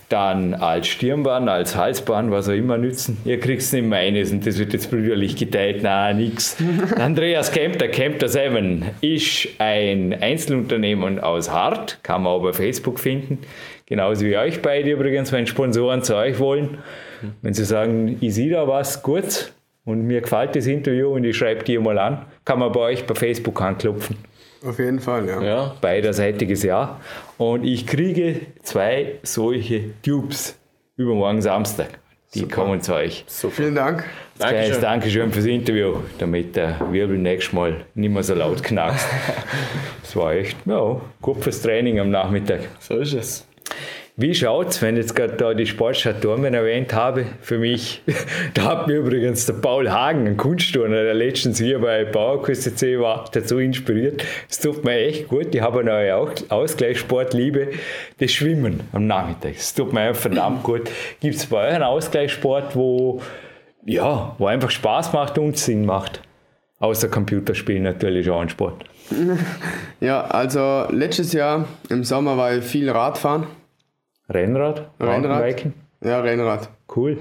dann 0.09 0.53
als 0.53 0.87
Stirnband, 0.87 1.49
als 1.49 1.75
Halsband, 1.75 2.31
was 2.31 2.47
auch 2.47 2.53
immer 2.53 2.77
nützen. 2.77 3.17
Ihr 3.25 3.41
kriegt 3.41 3.61
es 3.61 3.73
nicht 3.73 3.85
meines 3.85 4.31
und 4.31 4.47
das 4.47 4.57
wird 4.57 4.71
jetzt 4.71 4.89
brüderlich 4.89 5.35
geteilt. 5.35 5.79
Na, 5.81 6.13
nix. 6.13 6.55
Andreas 6.95 7.51
Kempter, 7.51 7.89
Kempter 7.89 8.29
7, 8.29 8.85
ist 9.01 9.49
ein 9.57 10.13
Einzelunternehmen 10.13 11.19
aus 11.19 11.51
Hart, 11.51 11.99
kann 12.03 12.23
man 12.23 12.31
auch 12.31 12.41
bei 12.41 12.53
Facebook 12.53 13.01
finden. 13.01 13.39
Genauso 13.85 14.25
wie 14.25 14.37
euch 14.37 14.61
beide 14.61 14.91
übrigens, 14.91 15.33
wenn 15.33 15.45
Sponsoren 15.45 16.01
zu 16.03 16.15
euch 16.15 16.39
wollen. 16.39 16.77
Wenn 17.41 17.53
sie 17.53 17.65
sagen, 17.65 18.17
ich 18.21 18.33
sehe 18.33 18.51
da 18.51 18.65
was 18.65 19.03
gut 19.03 19.51
und 19.83 20.03
mir 20.03 20.21
gefällt 20.21 20.55
das 20.55 20.67
Interview 20.67 21.09
und 21.09 21.25
ich 21.25 21.35
schreibe 21.35 21.65
dir 21.65 21.81
mal 21.81 21.99
an, 21.99 22.25
kann 22.45 22.59
man 22.59 22.71
bei 22.71 22.79
euch 22.79 23.05
bei 23.05 23.15
Facebook 23.15 23.61
anklopfen. 23.61 24.15
Auf 24.67 24.79
jeden 24.79 24.99
Fall, 24.99 25.27
ja. 25.27 25.41
ja. 25.41 25.75
Beiderseitiges 25.79 26.63
Jahr. 26.63 26.99
Und 27.37 27.63
ich 27.63 27.87
kriege 27.87 28.41
zwei 28.63 29.13
solche 29.23 29.91
Tubes 30.03 30.57
übermorgen 30.97 31.41
Samstag. 31.41 31.99
Die 32.33 32.39
Super. 32.39 32.55
kommen 32.55 32.81
zu 32.81 32.93
euch. 32.93 33.23
So, 33.27 33.49
vielen 33.49 33.75
Dank. 33.75 34.03
Dankeschön. 34.37 34.81
Dankeschön 34.81 35.31
fürs 35.31 35.45
Interview, 35.45 35.95
damit 36.19 36.57
der 36.57 36.77
Wirbel 36.91 37.17
nächstes 37.17 37.53
Mal 37.53 37.85
nicht 37.95 38.11
mehr 38.11 38.23
so 38.23 38.35
laut 38.35 38.63
knackst. 38.63 39.07
Das 40.03 40.15
war 40.15 40.33
echt 40.33 40.55
ja, 40.65 41.01
gut 41.21 41.43
fürs 41.43 41.61
Training 41.61 41.99
am 41.99 42.09
Nachmittag. 42.09 42.61
So 42.79 42.95
ist 42.95 43.13
es. 43.13 43.45
Wie 44.19 44.33
schaut's, 44.33 44.81
wenn 44.81 44.95
ich 44.95 45.03
jetzt 45.03 45.15
gerade 45.15 45.33
da 45.33 45.53
die 45.53 45.67
Sportstadt 45.67 46.23
Dormen 46.23 46.55
erwähnt 46.55 46.91
habe? 46.91 47.27
Für 47.39 47.59
mich, 47.59 48.01
da 48.55 48.63
hat 48.63 48.87
mir 48.87 48.95
übrigens 48.95 49.45
der 49.45 49.53
Paul 49.53 49.91
Hagen, 49.91 50.25
ein 50.25 50.37
Kunstturner, 50.37 51.03
der 51.03 51.13
letztens 51.13 51.59
hier 51.59 51.77
bei 51.77 52.03
Bauerküste 52.03 52.99
war, 52.99 53.29
dazu 53.31 53.59
inspiriert. 53.59 54.23
Es 54.49 54.59
tut 54.59 54.83
mir 54.83 54.93
echt 54.93 55.27
gut. 55.27 55.53
Ich 55.53 55.61
habe 55.61 55.81
eine 55.81 55.91
neue 55.91 56.15
Ausgleichssportliebe, 56.49 57.73
das 58.17 58.31
Schwimmen 58.31 58.79
am 58.91 59.05
Nachmittag. 59.05 59.53
Es 59.55 59.75
tut 59.75 59.93
mir 59.93 60.15
verdammt 60.15 60.63
gut. 60.63 60.89
Gibt 61.19 61.35
es 61.35 61.45
bei 61.45 61.67
euch 61.67 61.75
einen 61.75 61.83
Ausgleichssport, 61.83 62.75
wo, 62.75 63.21
ja, 63.85 64.35
wo 64.39 64.47
einfach 64.47 64.71
Spaß 64.71 65.13
macht 65.13 65.37
und 65.37 65.59
Sinn 65.59 65.85
macht? 65.85 66.23
Außer 66.79 67.07
Computerspielen 67.07 67.83
natürlich 67.83 68.27
auch 68.31 68.41
ein 68.41 68.49
Sport. 68.49 68.83
Ja, 69.99 70.25
also 70.25 70.85
letztes 70.91 71.33
Jahr 71.33 71.67
im 71.89 72.03
Sommer 72.03 72.37
war 72.37 72.55
ich 72.55 72.63
viel 72.63 72.89
Radfahren 72.89 73.47
Rennrad? 74.29 74.89
Rennrad. 74.99 75.65
Ja, 76.01 76.19
Rennrad. 76.19 76.69
Cool. 76.93 77.17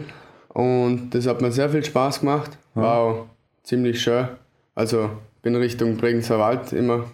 Und 0.48 1.10
das 1.10 1.26
hat 1.26 1.40
mir 1.40 1.52
sehr 1.52 1.68
viel 1.68 1.84
Spaß 1.84 2.20
gemacht. 2.20 2.56
War 2.74 2.98
auch 2.98 3.26
ziemlich 3.62 4.00
schön. 4.00 4.28
Also 4.74 5.10
bin 5.42 5.54
Richtung 5.54 5.96
Bregenzer 5.96 6.38
Wald 6.38 6.72
immer 6.72 7.04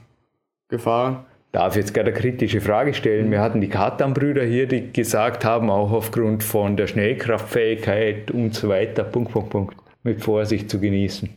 gefahren. 0.68 1.24
Darf 1.52 1.76
jetzt 1.76 1.92
gerade 1.92 2.10
eine 2.10 2.18
kritische 2.18 2.60
Frage 2.60 2.94
stellen. 2.94 3.30
Wir 3.30 3.40
hatten 3.40 3.60
die 3.60 3.68
Katan-Brüder 3.68 4.42
hier, 4.44 4.66
die 4.66 4.92
gesagt 4.92 5.44
haben, 5.44 5.68
auch 5.70 5.92
aufgrund 5.92 6.42
von 6.42 6.76
der 6.76 6.86
Schnellkraftfähigkeit 6.86 8.30
und 8.30 8.54
so 8.54 8.70
weiter, 8.70 9.04
Punkt, 9.04 9.32
Punkt, 9.32 9.50
Punkt, 9.50 9.76
mit 10.02 10.22
Vorsicht 10.22 10.70
zu 10.70 10.80
genießen. 10.80 11.28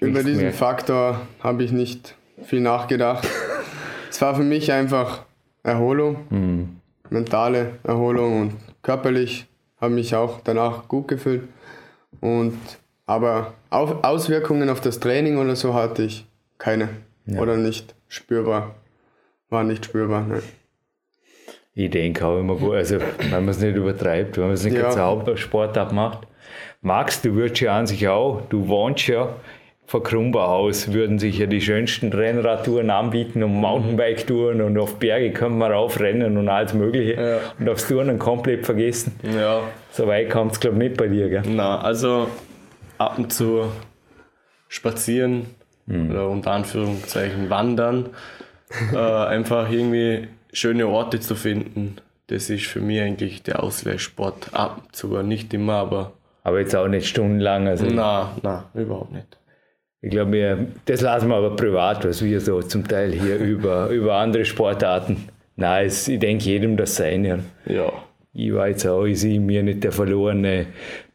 Über 0.00 0.22
diesen 0.22 0.42
mehr. 0.42 0.52
Faktor 0.52 1.22
habe 1.40 1.64
ich 1.64 1.72
nicht 1.72 2.14
viel 2.44 2.60
nachgedacht. 2.60 3.26
es 4.10 4.22
war 4.22 4.36
für 4.36 4.44
mich 4.44 4.70
einfach 4.70 5.24
Erholung. 5.64 6.18
Mhm 6.30 6.77
mentale 7.10 7.78
Erholung 7.84 8.40
und 8.40 8.52
körperlich 8.82 9.46
habe 9.80 9.94
mich 9.94 10.14
auch 10.14 10.40
danach 10.42 10.88
gut 10.88 11.08
gefühlt. 11.08 11.48
Und, 12.20 12.58
aber 13.06 13.54
Auswirkungen 13.70 14.70
auf 14.70 14.80
das 14.80 15.00
Training 15.00 15.38
oder 15.38 15.56
so 15.56 15.74
hatte 15.74 16.02
ich 16.02 16.26
keine 16.58 16.88
ja. 17.26 17.40
oder 17.40 17.56
nicht 17.56 17.94
spürbar. 18.08 18.74
War 19.50 19.64
nicht 19.64 19.84
spürbar. 19.84 20.26
Nein. 20.28 20.42
Ich 21.74 21.90
denke 21.90 22.26
auch 22.26 22.38
immer 22.40 22.56
gut, 22.56 22.74
also 22.74 22.98
wenn 23.18 23.30
man 23.30 23.48
es 23.50 23.60
nicht 23.60 23.76
übertreibt, 23.76 24.36
wenn 24.36 24.44
man 24.44 24.54
es 24.54 24.64
nicht 24.64 24.76
ja. 24.76 24.86
als 24.86 24.96
Hauptsportart 24.96 25.92
macht. 25.92 26.26
Magst 26.80 27.24
du 27.24 27.34
würdest 27.34 27.60
ja 27.60 27.78
an 27.78 27.86
sich 27.86 28.08
auch, 28.08 28.42
du 28.48 28.66
wohnst 28.66 29.06
ja 29.06 29.34
von 29.88 30.02
Krumbauhaus 30.02 30.92
würden 30.92 31.18
sich 31.18 31.38
ja 31.38 31.46
die 31.46 31.62
schönsten 31.62 32.12
Rennradtouren 32.12 32.90
anbieten 32.90 33.42
und 33.42 33.54
Mountainbike-Touren 33.54 34.60
und 34.60 34.76
auf 34.76 34.98
Berge 34.98 35.32
können 35.32 35.56
wir 35.56 35.70
raufrennen 35.70 36.36
und 36.36 36.50
alles 36.50 36.74
Mögliche. 36.74 37.14
Ja. 37.14 37.38
Und 37.58 37.70
aufs 37.70 37.88
Touren 37.88 38.18
komplett 38.18 38.66
vergessen. 38.66 39.18
Ja. 39.22 39.62
So 39.90 40.06
weit 40.06 40.28
kommt 40.28 40.52
es, 40.52 40.60
glaube 40.60 40.76
ich, 40.76 40.90
nicht 40.90 40.98
bei 40.98 41.08
dir, 41.08 41.30
gell? 41.30 41.42
Na, 41.48 41.80
also 41.80 42.28
ab 42.98 43.16
und 43.16 43.32
zu 43.32 43.72
spazieren 44.68 45.46
mhm. 45.86 46.10
oder 46.10 46.28
unter 46.28 46.50
Anführungszeichen 46.50 47.48
wandern. 47.48 48.10
äh, 48.92 48.96
einfach 48.98 49.70
irgendwie 49.72 50.28
schöne 50.52 50.86
Orte 50.86 51.18
zu 51.18 51.34
finden. 51.34 51.96
Das 52.26 52.50
ist 52.50 52.66
für 52.66 52.80
mich 52.82 53.00
eigentlich 53.00 53.42
der 53.42 53.62
Ausgleichssport. 53.62 54.50
Ab 54.52 54.82
und 54.84 54.94
zu, 54.94 55.22
nicht 55.22 55.54
immer, 55.54 55.76
aber. 55.76 56.12
Aber 56.44 56.60
jetzt 56.60 56.76
auch 56.76 56.88
nicht 56.88 57.08
stundenlang. 57.08 57.66
Also 57.66 57.86
na, 57.86 58.36
na, 58.42 58.66
überhaupt 58.74 59.12
nicht. 59.12 59.38
Ich 60.00 60.10
glaube, 60.10 60.32
wir, 60.32 60.66
das 60.84 61.00
lassen 61.00 61.28
wir 61.28 61.36
aber 61.36 61.56
privat, 61.56 62.04
was 62.04 62.22
wir 62.22 62.40
so 62.40 62.62
zum 62.62 62.86
Teil 62.86 63.12
hier 63.12 63.36
über, 63.38 63.88
über 63.88 64.14
andere 64.14 64.44
Sportarten. 64.44 65.28
Nein, 65.56 65.86
es, 65.86 66.06
ich 66.06 66.20
denke 66.20 66.44
jedem 66.44 66.76
das 66.76 66.96
Seine. 66.96 67.40
Ja. 67.66 67.92
Ich 68.32 68.54
war 68.54 68.68
jetzt 68.68 68.86
auch, 68.86 69.04
ich 69.04 69.20
sehe 69.20 69.40
mir 69.40 69.62
nicht 69.62 69.82
der 69.82 69.90
verlorene 69.90 70.66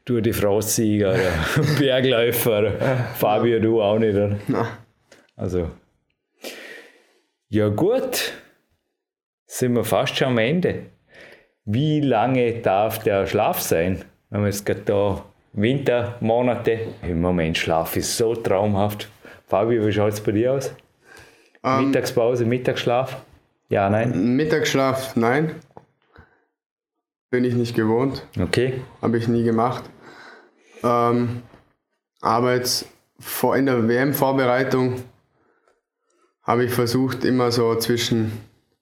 Tour 0.03 0.21
de 0.21 0.33
France-Sieger 0.33 1.11
oder 1.11 1.63
Bergläufer. 1.79 2.71
Fabio, 3.15 3.59
du 3.59 3.81
auch 3.81 3.99
nicht, 3.99 4.15
oder? 4.15 4.37
Nein. 4.47 4.67
Also, 5.35 5.71
ja 7.47 7.69
gut, 7.69 8.33
sind 9.45 9.75
wir 9.75 9.85
fast 9.85 10.17
schon 10.17 10.29
am 10.29 10.37
Ende. 10.39 10.87
Wie 11.65 12.01
lange 12.01 12.61
darf 12.61 12.99
der 12.99 13.25
Schlaf 13.27 13.61
sein? 13.61 14.03
Wenn 14.29 14.41
wir 14.41 14.47
jetzt 14.47 14.65
gerade 14.65 14.81
da 14.85 15.25
Wintermonate. 15.53 16.87
Im 17.03 17.21
Moment 17.21 17.57
schlafe 17.57 17.99
ich 17.99 18.07
so 18.07 18.35
traumhaft. 18.35 19.09
Fabio, 19.47 19.85
wie 19.85 19.91
schaut 19.91 20.13
es 20.13 20.21
bei 20.21 20.31
dir 20.31 20.53
aus? 20.53 20.73
Ähm, 21.63 21.87
Mittagspause, 21.87 22.45
Mittagsschlaf? 22.45 23.21
Ja, 23.69 23.89
nein? 23.89 24.35
Mittagsschlaf, 24.35 25.15
nein. 25.15 25.55
Bin 27.29 27.45
ich 27.45 27.55
nicht 27.55 27.75
gewohnt. 27.75 28.27
Okay. 28.39 28.81
Habe 29.01 29.17
ich 29.17 29.27
nie 29.27 29.43
gemacht. 29.43 29.83
Ähm, 30.83 31.43
aber 32.21 32.55
jetzt 32.55 32.87
vor, 33.19 33.55
in 33.55 33.65
der 33.65 33.87
WM-Vorbereitung 33.87 35.01
habe 36.43 36.65
ich 36.65 36.71
versucht, 36.71 37.23
immer 37.23 37.51
so 37.51 37.75
zwischen 37.75 38.31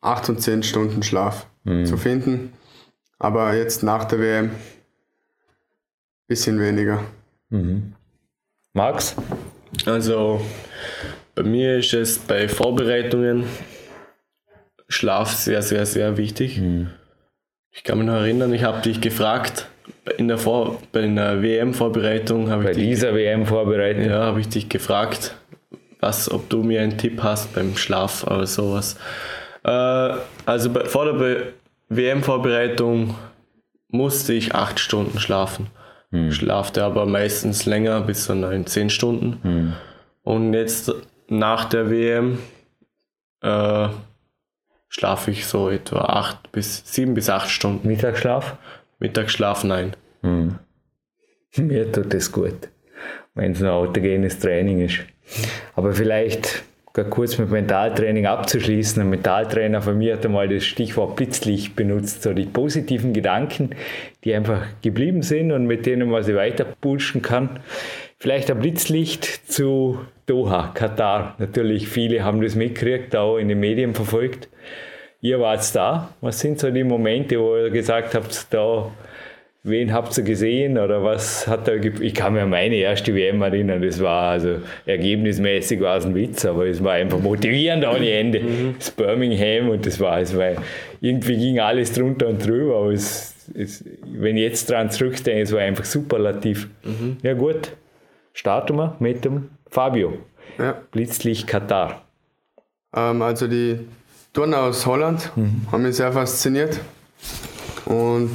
8 0.01 0.29
und 0.29 0.41
10 0.41 0.63
Stunden 0.63 1.03
Schlaf 1.03 1.47
mhm. 1.63 1.85
zu 1.85 1.97
finden. 1.97 2.53
Aber 3.19 3.53
jetzt 3.53 3.83
nach 3.83 4.05
der 4.05 4.19
WM 4.19 4.51
Bisschen 6.31 6.61
weniger. 6.61 7.03
Mhm. 7.49 7.91
Max? 8.71 9.17
Also 9.85 10.39
bei 11.35 11.43
mir 11.43 11.79
ist 11.79 11.93
es 11.93 12.19
bei 12.19 12.47
Vorbereitungen 12.47 13.43
Schlaf 14.87 15.33
sehr, 15.33 15.61
sehr, 15.61 15.85
sehr 15.85 16.15
wichtig. 16.15 16.57
Mhm. 16.57 16.87
Ich 17.71 17.83
kann 17.83 17.97
mich 17.97 18.07
noch 18.07 18.13
erinnern, 18.13 18.53
ich 18.53 18.63
habe 18.63 18.79
dich 18.79 19.01
gefragt, 19.01 19.67
in 20.15 20.29
der, 20.29 20.37
Vor 20.37 20.81
bei 20.93 21.05
der 21.05 21.41
WM-Vorbereitung 21.41 22.49
habe 22.49 22.71
ich 22.71 22.77
dieser 22.77 23.13
WM-Vorbereitung? 23.13 24.05
Ja, 24.05 24.23
habe 24.23 24.39
ich 24.39 24.47
dich 24.47 24.69
gefragt, 24.69 25.35
was, 25.99 26.31
ob 26.31 26.49
du 26.49 26.63
mir 26.63 26.79
einen 26.79 26.97
Tipp 26.97 27.21
hast 27.21 27.53
beim 27.53 27.75
Schlaf 27.75 28.23
oder 28.23 28.47
sowas. 28.47 28.95
Äh, 29.65 30.13
also 30.45 30.69
bei, 30.69 30.85
vor 30.85 31.11
der 31.11 31.47
WM-Vorbereitung 31.89 33.15
musste 33.89 34.31
ich 34.31 34.55
acht 34.55 34.79
Stunden 34.79 35.19
schlafen. 35.19 35.67
Hm. 36.11 36.31
schlafe 36.31 36.83
aber 36.83 37.05
meistens 37.05 37.65
länger, 37.65 38.01
bis 38.01 38.25
zu 38.25 38.35
neun, 38.35 38.65
zehn 38.65 38.89
Stunden. 38.89 39.39
Hm. 39.41 39.73
Und 40.23 40.53
jetzt 40.53 40.93
nach 41.27 41.65
der 41.65 41.89
WM 41.89 42.39
äh, 43.41 43.87
schlafe 44.89 45.31
ich 45.31 45.45
so 45.45 45.69
etwa 45.69 46.01
acht 46.01 46.51
bis 46.51 46.83
sieben 46.85 47.13
bis 47.13 47.29
acht 47.29 47.49
Stunden. 47.49 47.87
Mittagsschlaf? 47.87 48.57
Mittagsschlaf, 48.99 49.63
nein. 49.63 49.95
Hm. 50.21 50.59
Mir 51.57 51.91
tut 51.91 52.13
das 52.13 52.31
gut, 52.31 52.69
wenn 53.33 53.53
es 53.53 53.61
ein 53.61 53.67
autogenes 53.67 54.39
Training 54.39 54.81
ist. 54.81 54.99
Aber 55.75 55.93
vielleicht 55.93 56.63
kurz 56.93 57.37
mit 57.37 57.49
Mentaltraining 57.49 58.25
abzuschließen. 58.25 59.01
Ein 59.01 59.09
Mentaltrainer 59.09 59.81
von 59.81 59.97
mir 59.97 60.13
hat 60.13 60.25
einmal 60.25 60.49
das 60.49 60.65
Stichwort 60.65 61.15
Blitzlicht 61.15 61.75
benutzt, 61.75 62.23
so 62.23 62.33
die 62.33 62.45
positiven 62.45 63.13
Gedanken, 63.13 63.71
die 64.23 64.33
einfach 64.33 64.65
geblieben 64.81 65.21
sind 65.21 65.51
und 65.51 65.65
mit 65.65 65.85
denen 65.85 66.09
man 66.09 66.23
sie 66.23 66.35
weiter 66.35 66.65
pushen 66.65 67.21
kann. 67.21 67.61
Vielleicht 68.17 68.51
ein 68.51 68.59
Blitzlicht 68.59 69.51
zu 69.51 69.99
Doha, 70.25 70.71
Katar. 70.73 71.35
Natürlich, 71.39 71.87
viele 71.87 72.23
haben 72.23 72.41
das 72.41 72.55
mitgekriegt, 72.55 73.15
auch 73.15 73.37
in 73.37 73.47
den 73.47 73.59
Medien 73.59 73.95
verfolgt. 73.95 74.49
Ihr 75.21 75.39
wart 75.39 75.73
da. 75.75 76.09
Was 76.21 76.39
sind 76.39 76.59
so 76.59 76.69
die 76.71 76.83
Momente, 76.83 77.39
wo 77.39 77.55
ihr 77.55 77.69
gesagt 77.69 78.15
habt, 78.15 78.47
da 78.51 78.91
Wen 79.63 79.93
habt 79.93 80.17
ihr 80.17 80.23
gesehen 80.23 80.79
oder 80.79 81.03
was 81.03 81.47
hat 81.47 81.67
da 81.67 81.73
Ich 81.73 82.15
kann 82.15 82.33
mir 82.33 82.41
an 82.41 82.49
meine 82.49 82.75
erste 82.75 83.13
WM 83.13 83.43
erinnern, 83.43 83.83
das 83.83 84.01
war 84.01 84.31
also 84.31 84.55
ergebnismäßig 84.87 85.79
war 85.81 85.97
es 85.97 86.05
ein 86.05 86.15
Witz, 86.15 86.45
aber 86.45 86.65
es 86.65 86.83
war 86.83 86.93
einfach 86.93 87.19
motivierend 87.19 87.85
ohne 87.85 88.09
Ende. 88.09 88.39
Mhm. 88.39 88.75
Das 88.79 88.89
Birmingham 88.89 89.69
und 89.69 89.85
das 89.85 89.99
war 89.99 90.19
es, 90.19 90.35
weil 90.35 90.57
irgendwie 90.99 91.37
ging 91.37 91.59
alles 91.59 91.93
drunter 91.93 92.29
und 92.29 92.43
drüber, 92.43 92.77
aber 92.77 92.91
es, 92.91 93.35
es, 93.53 93.85
wenn 94.03 94.35
ich 94.35 94.43
jetzt 94.43 94.67
dran 94.71 94.89
zurückdenke, 94.89 95.43
es 95.43 95.51
war 95.51 95.59
einfach 95.59 95.85
superlativ. 95.85 96.67
Mhm. 96.83 97.17
Ja 97.21 97.33
gut, 97.35 97.71
starten 98.33 98.77
wir 98.77 98.95
mit 98.99 99.23
dem 99.25 99.49
Fabio. 99.69 100.17
Ja. 100.57 100.81
Blitzlicht 100.91 101.45
Katar. 101.45 102.01
Ähm, 102.95 103.21
also 103.21 103.47
die 103.47 103.77
Touren 104.33 104.55
aus 104.55 104.87
Holland 104.87 105.31
mhm. 105.35 105.67
haben 105.71 105.83
mich 105.83 105.97
sehr 105.97 106.11
fasziniert 106.11 106.79
und 107.85 108.31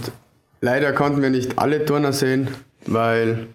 Leider 0.61 0.93
konnten 0.93 1.23
wir 1.23 1.31
nicht 1.31 1.59
alle 1.59 1.85
Turner 1.85 2.13
sehen, 2.13 2.49
weil 2.87 3.49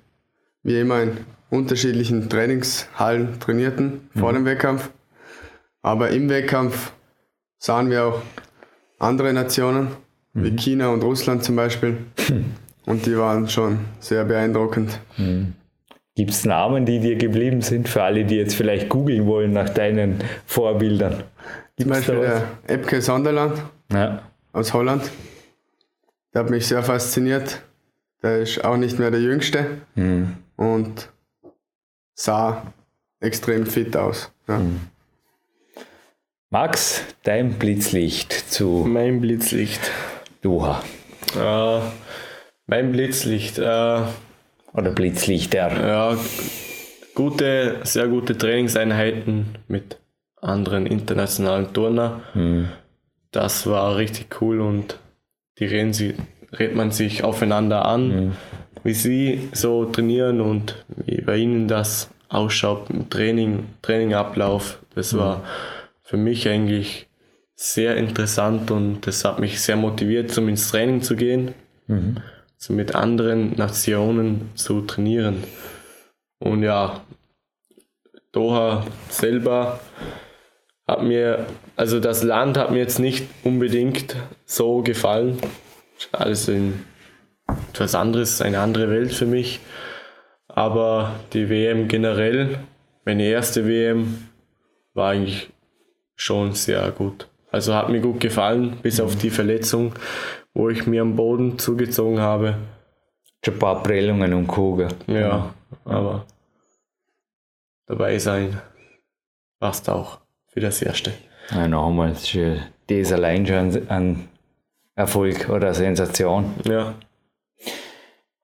wir 0.64 0.82
immer 0.82 1.02
in 1.02 1.18
unterschiedlichen 1.50 2.30
Trainingshallen 2.30 3.40
trainierten 3.40 4.10
vor 4.18 4.32
mhm. 4.32 4.36
dem 4.36 4.46
Wettkampf. 4.46 4.90
Aber 5.82 6.10
im 6.10 6.30
Wettkampf 6.30 6.94
sahen 7.58 7.90
wir 7.90 8.06
auch 8.06 8.22
andere 9.00 9.34
Nationen, 9.34 9.90
mhm. 10.34 10.44
wie 10.44 10.56
China 10.56 10.90
und 10.90 11.04
Russland 11.04 11.44
zum 11.44 11.56
Beispiel. 11.56 11.98
Und 12.88 13.06
die 13.06 13.16
waren 13.16 13.48
schon 13.48 13.78
sehr 14.00 14.26
beeindruckend. 14.26 15.00
Mhm. 15.16 15.54
Gibt 16.16 16.32
es 16.32 16.46
Namen, 16.46 16.86
die 16.86 17.00
dir 17.00 17.16
geblieben 17.16 17.62
sind, 17.62 17.88
für 17.88 18.02
alle, 18.04 18.26
die 18.26 18.36
jetzt 18.36 18.56
vielleicht 18.56 18.90
googeln 18.90 19.28
wollen 19.28 19.54
nach 19.54 19.70
deinen 19.70 20.20
Vorbildern? 20.48 21.24
Gibt's 21.78 22.06
zum 22.06 22.16
Beispiel 22.16 22.20
der 22.68 22.76
Epke 22.76 23.02
Sonderland 23.02 23.62
ja. 23.94 24.24
aus 24.52 24.74
Holland. 24.74 25.10
Der 26.34 26.44
hat 26.44 26.50
mich 26.50 26.68
sehr 26.68 26.84
fasziniert. 26.84 27.62
Der 28.24 28.40
ist 28.40 28.64
auch 28.64 28.78
nicht 28.78 29.00
mehr 29.00 29.12
der 29.12 29.22
Jüngste 29.22 29.82
mhm. 29.96 30.38
und 30.56 31.10
sah 32.14 32.72
extrem 33.20 33.66
fit 33.66 33.98
aus. 33.98 34.32
Ja. 34.48 34.60
Mhm. 34.60 34.82
Max, 36.50 37.04
dein 37.24 37.54
Blitzlicht 37.54 38.34
zu. 38.34 38.86
Mein 38.88 39.22
Blitzlicht. 39.22 39.80
Doha. 40.42 40.84
Äh, 41.36 41.80
mein 42.66 42.92
Blitzlicht. 42.92 43.58
Äh, 43.58 44.02
Oder 44.74 44.92
Blitzlichter. 44.94 45.88
Ja, 45.88 46.18
gute, 47.16 47.80
sehr 47.84 48.08
gute 48.08 48.38
Trainingseinheiten 48.38 49.58
mit 49.68 50.00
anderen 50.42 50.86
internationalen 50.86 51.74
Turner. 51.74 52.22
Mhm. 52.34 52.70
Das 53.32 53.66
war 53.66 53.96
richtig 53.96 54.42
cool 54.42 54.60
und 54.60 55.00
die 55.62 55.68
reden 55.68 55.94
sie, 55.94 56.16
redet 56.58 56.76
man 56.76 56.92
sich 56.92 57.24
aufeinander 57.24 57.86
an, 57.86 58.08
mhm. 58.08 58.32
wie 58.84 58.94
sie 58.94 59.50
so 59.54 59.86
trainieren 59.86 60.42
und 60.42 60.84
wie 61.06 61.22
bei 61.22 61.38
ihnen 61.38 61.68
das 61.68 62.10
ausschaut 62.30 62.90
im 62.90 63.10
Training, 63.10 63.68
Trainingablauf. 63.84 64.80
Das 64.96 65.14
mhm. 65.14 65.20
war 65.20 65.44
für 66.02 66.18
mich 66.18 66.50
eigentlich 66.50 67.08
sehr 67.56 67.96
interessant 67.96 68.72
und 68.72 69.06
das 69.06 69.24
hat 69.24 69.40
mich 69.40 69.62
sehr 69.62 69.76
motiviert, 69.76 70.36
um 70.36 70.50
ins 70.50 70.72
Training 70.72 71.04
zu 71.04 71.16
gehen, 71.16 71.54
mhm. 71.86 72.18
so 72.58 72.74
mit 72.74 72.96
anderen 72.96 73.56
Nationen 73.56 74.50
zu 74.56 74.82
trainieren. 74.82 75.44
Und 76.40 76.64
ja, 76.64 77.02
Doha 78.32 78.88
selber 79.10 79.80
hat 80.92 81.04
mir, 81.04 81.46
also 81.78 82.02
das 82.02 82.22
Land 82.22 82.58
hat 82.58 82.72
mir 82.72 82.80
jetzt 82.80 83.00
nicht 83.00 83.26
unbedingt 83.44 84.18
so 84.46 84.82
gefallen. 84.82 85.40
Alles 86.12 86.50
in 86.50 86.84
etwas 87.72 87.96
anderes, 87.96 88.42
eine 88.42 88.60
andere 88.60 88.90
Welt 88.90 89.14
für 89.14 89.26
mich. 89.26 89.62
Aber 90.48 91.16
die 91.32 91.50
WM 91.50 91.88
generell, 91.88 92.60
meine 93.06 93.24
erste 93.24 93.66
WM, 93.68 94.28
war 94.94 95.12
eigentlich 95.12 95.50
schon 96.16 96.52
sehr 96.54 96.92
gut. 96.92 97.30
Also 97.52 97.74
hat 97.74 97.90
mir 97.90 98.02
gut 98.02 98.20
gefallen, 98.20 98.78
bis 98.82 99.00
auf 99.00 99.16
die 99.16 99.30
Verletzung, 99.30 99.94
wo 100.54 100.70
ich 100.70 100.88
mir 100.88 101.04
am 101.04 101.16
Boden 101.16 101.58
zugezogen 101.58 102.20
habe. 102.20 102.58
Schon 103.46 103.56
ein 103.56 103.60
paar 103.60 103.82
Prellungen 103.82 104.34
und 104.34 104.48
Kugeln. 104.48 104.94
Ja, 105.08 105.54
aber 105.86 106.26
dabei 107.88 108.20
sein 108.20 108.62
passt 109.60 109.90
auch 109.90 110.21
für 110.52 110.60
das 110.60 110.82
Erste. 110.82 111.14
Ja, 111.52 111.68
nochmal, 111.68 112.12
das 112.12 112.36
ist 112.88 113.14
allein 113.14 113.46
schon 113.46 113.90
ein 113.90 114.28
Erfolg 114.96 115.50
oder 115.50 115.74
Sensation. 115.74 116.54
Ja. 116.66 116.96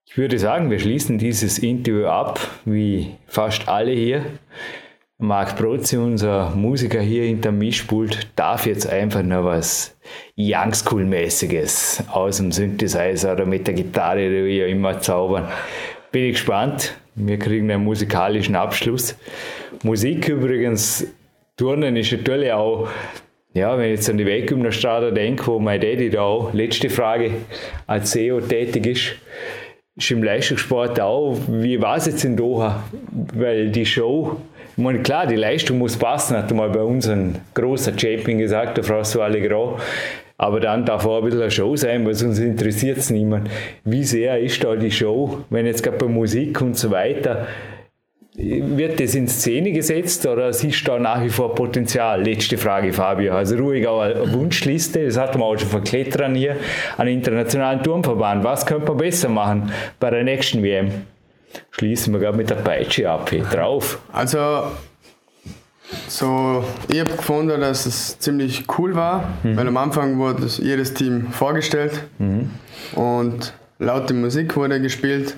Ich 0.06 0.18
würde 0.18 0.40
sagen, 0.40 0.72
wir 0.72 0.80
schließen 0.80 1.20
dieses 1.20 1.60
Interview 1.60 2.08
ab, 2.08 2.40
wie 2.66 3.16
fast 3.28 3.68
alle 3.68 3.92
hier. 3.92 4.26
Marc 5.20 5.56
Prozi, 5.58 5.98
unser 5.98 6.52
Musiker 6.52 7.02
hier 7.02 7.24
hinter 7.24 7.52
Mischpult, 7.52 8.28
darf 8.36 8.66
jetzt 8.66 8.88
einfach 8.88 9.24
noch 9.24 9.46
was 9.46 9.96
Young 10.38 10.74
School-mäßiges 10.74 12.04
aus 12.12 12.38
dem 12.38 12.52
Synthesizer 12.52 13.34
oder 13.34 13.46
mit 13.46 13.68
der 13.68 13.74
Gitarre 13.74 14.28
oder 14.28 14.46
wie 14.46 14.64
auch 14.64 14.68
immer 14.68 15.00
zaubern. 15.00 15.48
Bin 16.12 16.26
ich 16.26 16.34
gespannt. 16.34 16.96
Wir 17.16 17.40
kriegen 17.40 17.70
einen 17.72 17.84
musikalischen 17.84 18.56
Abschluss. 18.56 19.16
Musik 19.84 20.30
übrigens 20.30 21.08
Turnen 21.58 21.96
ist 21.96 22.12
natürlich 22.12 22.52
auch, 22.52 22.88
ja, 23.56 23.76
wenn 23.80 23.86
ich 23.86 23.96
jetzt 23.96 24.10
an 24.12 24.20
die 24.20 24.28
Weggymnastrada 24.28 25.10
denke, 25.10 25.48
wo 25.48 25.58
mein 25.58 25.82
Daddy 25.82 26.12
da 26.12 26.22
auch, 26.22 26.54
letzte 26.54 26.88
Frage, 26.88 27.32
als 27.88 28.12
CEO 28.12 28.42
tätig 28.42 28.86
ist, 28.86 29.16
ist 29.96 30.12
im 30.12 30.22
Leistungssport 30.22 31.00
auch, 31.02 31.36
wie 31.48 31.82
war 31.82 31.98
es 31.98 32.06
jetzt 32.06 32.24
in 32.24 32.38
Doha? 32.38 32.84
Weil 33.34 33.70
die 33.70 33.88
Show, 33.88 34.38
ich 34.78 34.84
meine, 34.84 35.00
klar, 35.00 35.26
die 35.26 35.36
Leistung 35.36 35.80
muss 35.80 35.98
passen, 35.98 36.38
hat 36.38 36.54
mal 36.54 36.70
bei 36.70 36.82
uns 36.82 37.10
ein 37.10 37.40
großer 37.56 37.98
Champion 37.98 38.38
gesagt, 38.38 38.78
der 38.78 38.84
François 38.84 39.22
Allegro. 39.22 39.80
Aber 40.38 40.60
dann 40.60 40.86
darf 40.86 41.08
auch 41.08 41.18
ein 41.18 41.24
bisschen 41.24 41.42
eine 41.42 41.50
Show 41.50 41.76
sein, 41.76 42.06
weil 42.06 42.14
sonst 42.14 42.38
interessiert 42.38 43.00
es 43.00 43.10
niemand. 43.10 43.50
Wie 43.84 44.04
sehr 44.04 44.40
ist 44.40 44.64
da 44.64 44.76
die 44.76 44.92
Show, 44.92 45.40
wenn 45.50 45.66
jetzt 45.66 45.82
gerade 45.82 45.98
bei 45.98 46.06
Musik 46.06 46.62
und 46.62 46.78
so 46.78 46.92
weiter, 46.92 47.48
wird 48.38 49.00
das 49.00 49.16
in 49.16 49.28
Szene 49.28 49.72
gesetzt 49.72 50.26
oder 50.28 50.54
siehst 50.54 50.88
du 50.88 50.92
da 50.92 51.00
nach 51.00 51.24
wie 51.24 51.30
vor 51.30 51.56
Potenzial? 51.56 52.24
Letzte 52.24 52.58
Frage, 52.58 52.94
Fabio. 52.94 53.36
Also 53.36 53.58
ruhig 53.58 53.88
auch 53.88 54.02
eine 54.02 54.32
Wunschliste, 54.32 55.06
das 55.06 55.18
hatten 55.18 55.40
wir 55.40 55.46
auch 55.46 55.58
schon 55.58 55.70
von 55.70 55.84
Klettern 55.84 56.36
hier, 56.36 56.56
an 56.98 57.08
internationalen 57.08 57.82
Turmverband. 57.82 58.44
Was 58.44 58.66
könnte 58.66 58.90
man 58.90 58.98
besser 58.98 59.30
machen 59.30 59.72
bei 60.00 60.12
der 60.12 60.24
nächsten 60.24 60.62
WM? 60.62 60.92
Schließen 61.72 62.14
wir 62.14 62.20
gerade 62.20 62.38
mit 62.38 62.50
der 62.52 62.56
Peitsche 62.56 63.10
ab. 63.10 63.32
Hey, 63.32 63.42
drauf. 63.42 64.00
Also, 64.14 64.66
so, 66.08 66.64
ich 66.90 67.00
habe 67.00 67.12
gefunden, 67.12 67.60
dass 67.60 67.88
es 67.88 68.20
ziemlich 68.20 68.66
cool 68.78 68.96
war, 68.96 69.34
mhm. 69.42 69.58
weil 69.58 69.68
am 69.68 69.78
Anfang 69.78 70.20
wurde 70.20 70.46
jedes 70.46 70.94
Team 70.94 71.32
vorgestellt 71.32 72.04
mhm. 72.20 72.52
und 72.94 73.54
laute 73.80 74.14
Musik 74.14 74.56
wurde 74.56 74.80
gespielt 74.80 75.36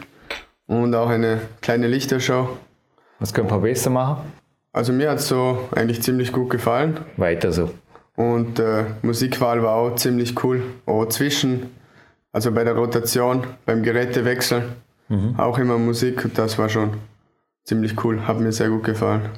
und 0.68 0.94
auch 0.96 1.10
eine 1.10 1.40
kleine 1.62 1.88
Lichtershow. 1.88 2.58
Was 3.20 3.34
können 3.34 3.50
wir 3.50 3.60
besser 3.60 3.90
machen? 3.90 4.32
Also 4.72 4.94
mir 4.94 5.10
hat 5.10 5.20
es 5.20 5.28
so 5.28 5.70
eigentlich 5.76 6.02
ziemlich 6.02 6.32
gut 6.32 6.50
gefallen. 6.50 7.00
Weiter 7.18 7.52
so. 7.52 7.72
Und 8.16 8.60
äh, 8.60 8.86
Musikwahl 9.02 9.64
war 9.64 9.76
auch 9.76 9.96
ziemlich 9.96 10.44
cool. 10.44 10.62
Auch 10.86 11.06
zwischen, 11.08 11.72
also 12.32 12.52
bei 12.52 12.64
der 12.64 12.76
Rotation, 12.76 13.44
beim 13.66 13.84
Gerätewechsel, 13.84 14.64
mhm. 15.10 15.36
auch 15.38 15.58
immer 15.58 15.78
Musik. 15.78 16.30
Das 16.36 16.58
war 16.58 16.70
schon 16.70 16.94
ziemlich 17.64 18.04
cool. 18.04 18.28
Hat 18.28 18.40
mir 18.40 18.52
sehr 18.52 18.70
gut 18.70 18.84
gefallen. 18.84 19.30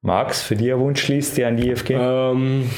Max, 0.00 0.42
für 0.42 0.56
dich 0.56 0.72
ein 0.72 0.80
Wunschliste 0.80 1.46
an 1.46 1.56
die 1.56 1.70
IFG? 1.70 1.94
Ähm, 1.94 2.70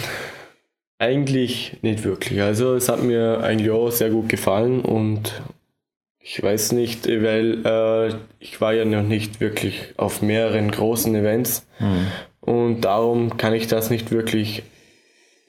eigentlich 0.98 1.78
nicht 1.82 2.04
wirklich. 2.04 2.40
Also 2.42 2.74
es 2.74 2.88
hat 2.88 3.02
mir 3.02 3.40
eigentlich 3.42 3.70
auch 3.70 3.90
sehr 3.90 4.10
gut 4.10 4.28
gefallen 4.28 4.80
und 4.80 5.42
Ich 6.26 6.42
weiß 6.42 6.72
nicht, 6.72 7.06
weil 7.06 7.66
äh, 7.66 8.14
ich 8.40 8.58
war 8.62 8.72
ja 8.72 8.86
noch 8.86 9.02
nicht 9.02 9.42
wirklich 9.42 9.92
auf 9.98 10.22
mehreren 10.22 10.70
großen 10.70 11.14
Events 11.14 11.66
mhm. 11.78 12.06
und 12.40 12.80
darum 12.80 13.36
kann 13.36 13.52
ich 13.52 13.66
das 13.66 13.90
nicht 13.90 14.10
wirklich 14.10 14.62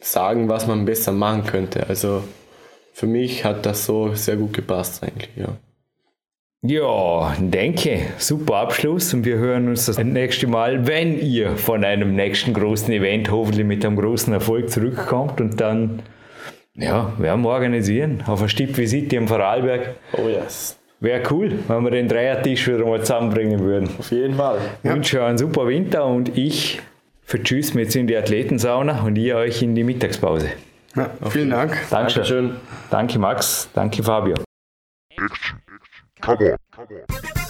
sagen, 0.02 0.50
was 0.50 0.68
man 0.68 0.84
besser 0.84 1.14
machen 1.14 1.46
könnte. 1.46 1.88
Also 1.88 2.26
für 2.92 3.08
mich 3.08 3.46
hat 3.46 3.66
das 3.66 3.86
so 3.86 4.16
sehr 4.16 4.36
gut 4.36 4.52
gepasst 4.52 5.02
eigentlich, 5.02 5.30
ja. 5.38 5.58
Ja, 6.62 7.34
denke, 7.40 8.08
super 8.18 8.56
Abschluss 8.56 9.14
und 9.14 9.24
wir 9.24 9.38
hören 9.38 9.70
uns 9.70 9.86
das 9.86 9.98
nächste 9.98 10.48
Mal, 10.48 10.88
wenn 10.88 11.18
ihr 11.22 11.56
von 11.56 11.86
einem 11.86 12.16
nächsten 12.16 12.54
großen 12.54 12.92
Event 12.92 13.32
hoffentlich 13.32 13.66
mit 13.66 13.86
einem 13.86 13.96
großen 13.96 14.34
Erfolg 14.34 14.70
zurückkommt 14.70 15.40
und 15.40 15.62
dann 15.62 16.02
ja, 16.76 17.14
werden 17.18 17.42
wir 17.42 17.50
organisieren. 17.50 18.24
Auf 18.28 18.40
eine 18.40 18.50
Stippvisite 18.50 19.16
im 19.16 19.28
Vorarlberg. 19.28 19.96
Oh 20.14 20.28
yes. 20.28 20.78
Wäre 21.00 21.22
cool, 21.32 21.60
wenn 21.68 21.84
wir 21.84 21.92
den 21.92 22.08
Dreiertisch 22.08 22.68
wieder 22.68 22.86
mal 22.86 23.02
zusammenbringen 23.02 23.60
würden. 23.60 23.90
Auf 24.00 24.12
jeden 24.12 24.36
Fall. 24.36 24.60
Ich 24.82 24.90
ja. 24.90 24.96
wünsche 24.96 25.20
euch 25.20 25.26
einen 25.28 25.38
super 25.38 25.68
Winter 25.68 26.06
und 26.06 26.38
ich 26.38 26.82
vertschüss 27.24 27.74
mir 27.74 27.84
jetzt 27.84 27.96
in 27.96 28.08
die 28.08 28.16
Athletensauna 28.16 29.04
und 29.04 29.16
ihr 29.18 29.36
euch 29.36 29.62
in 29.62 29.76
die 29.76 29.84
Mittagspause. 29.84 30.50
Ja, 30.96 31.10
vielen 31.30 31.50
Dank. 31.50 31.78
Dankeschön. 31.90 32.24
Dankeschön. 32.24 32.56
Danke 32.90 33.20
Max, 33.20 33.70
danke 33.74 34.04
Fabio. 34.04 34.36
Action. 35.12 35.60
Come 36.22 36.52
on. 36.52 36.56
Come 36.72 37.02
on. 37.10 37.45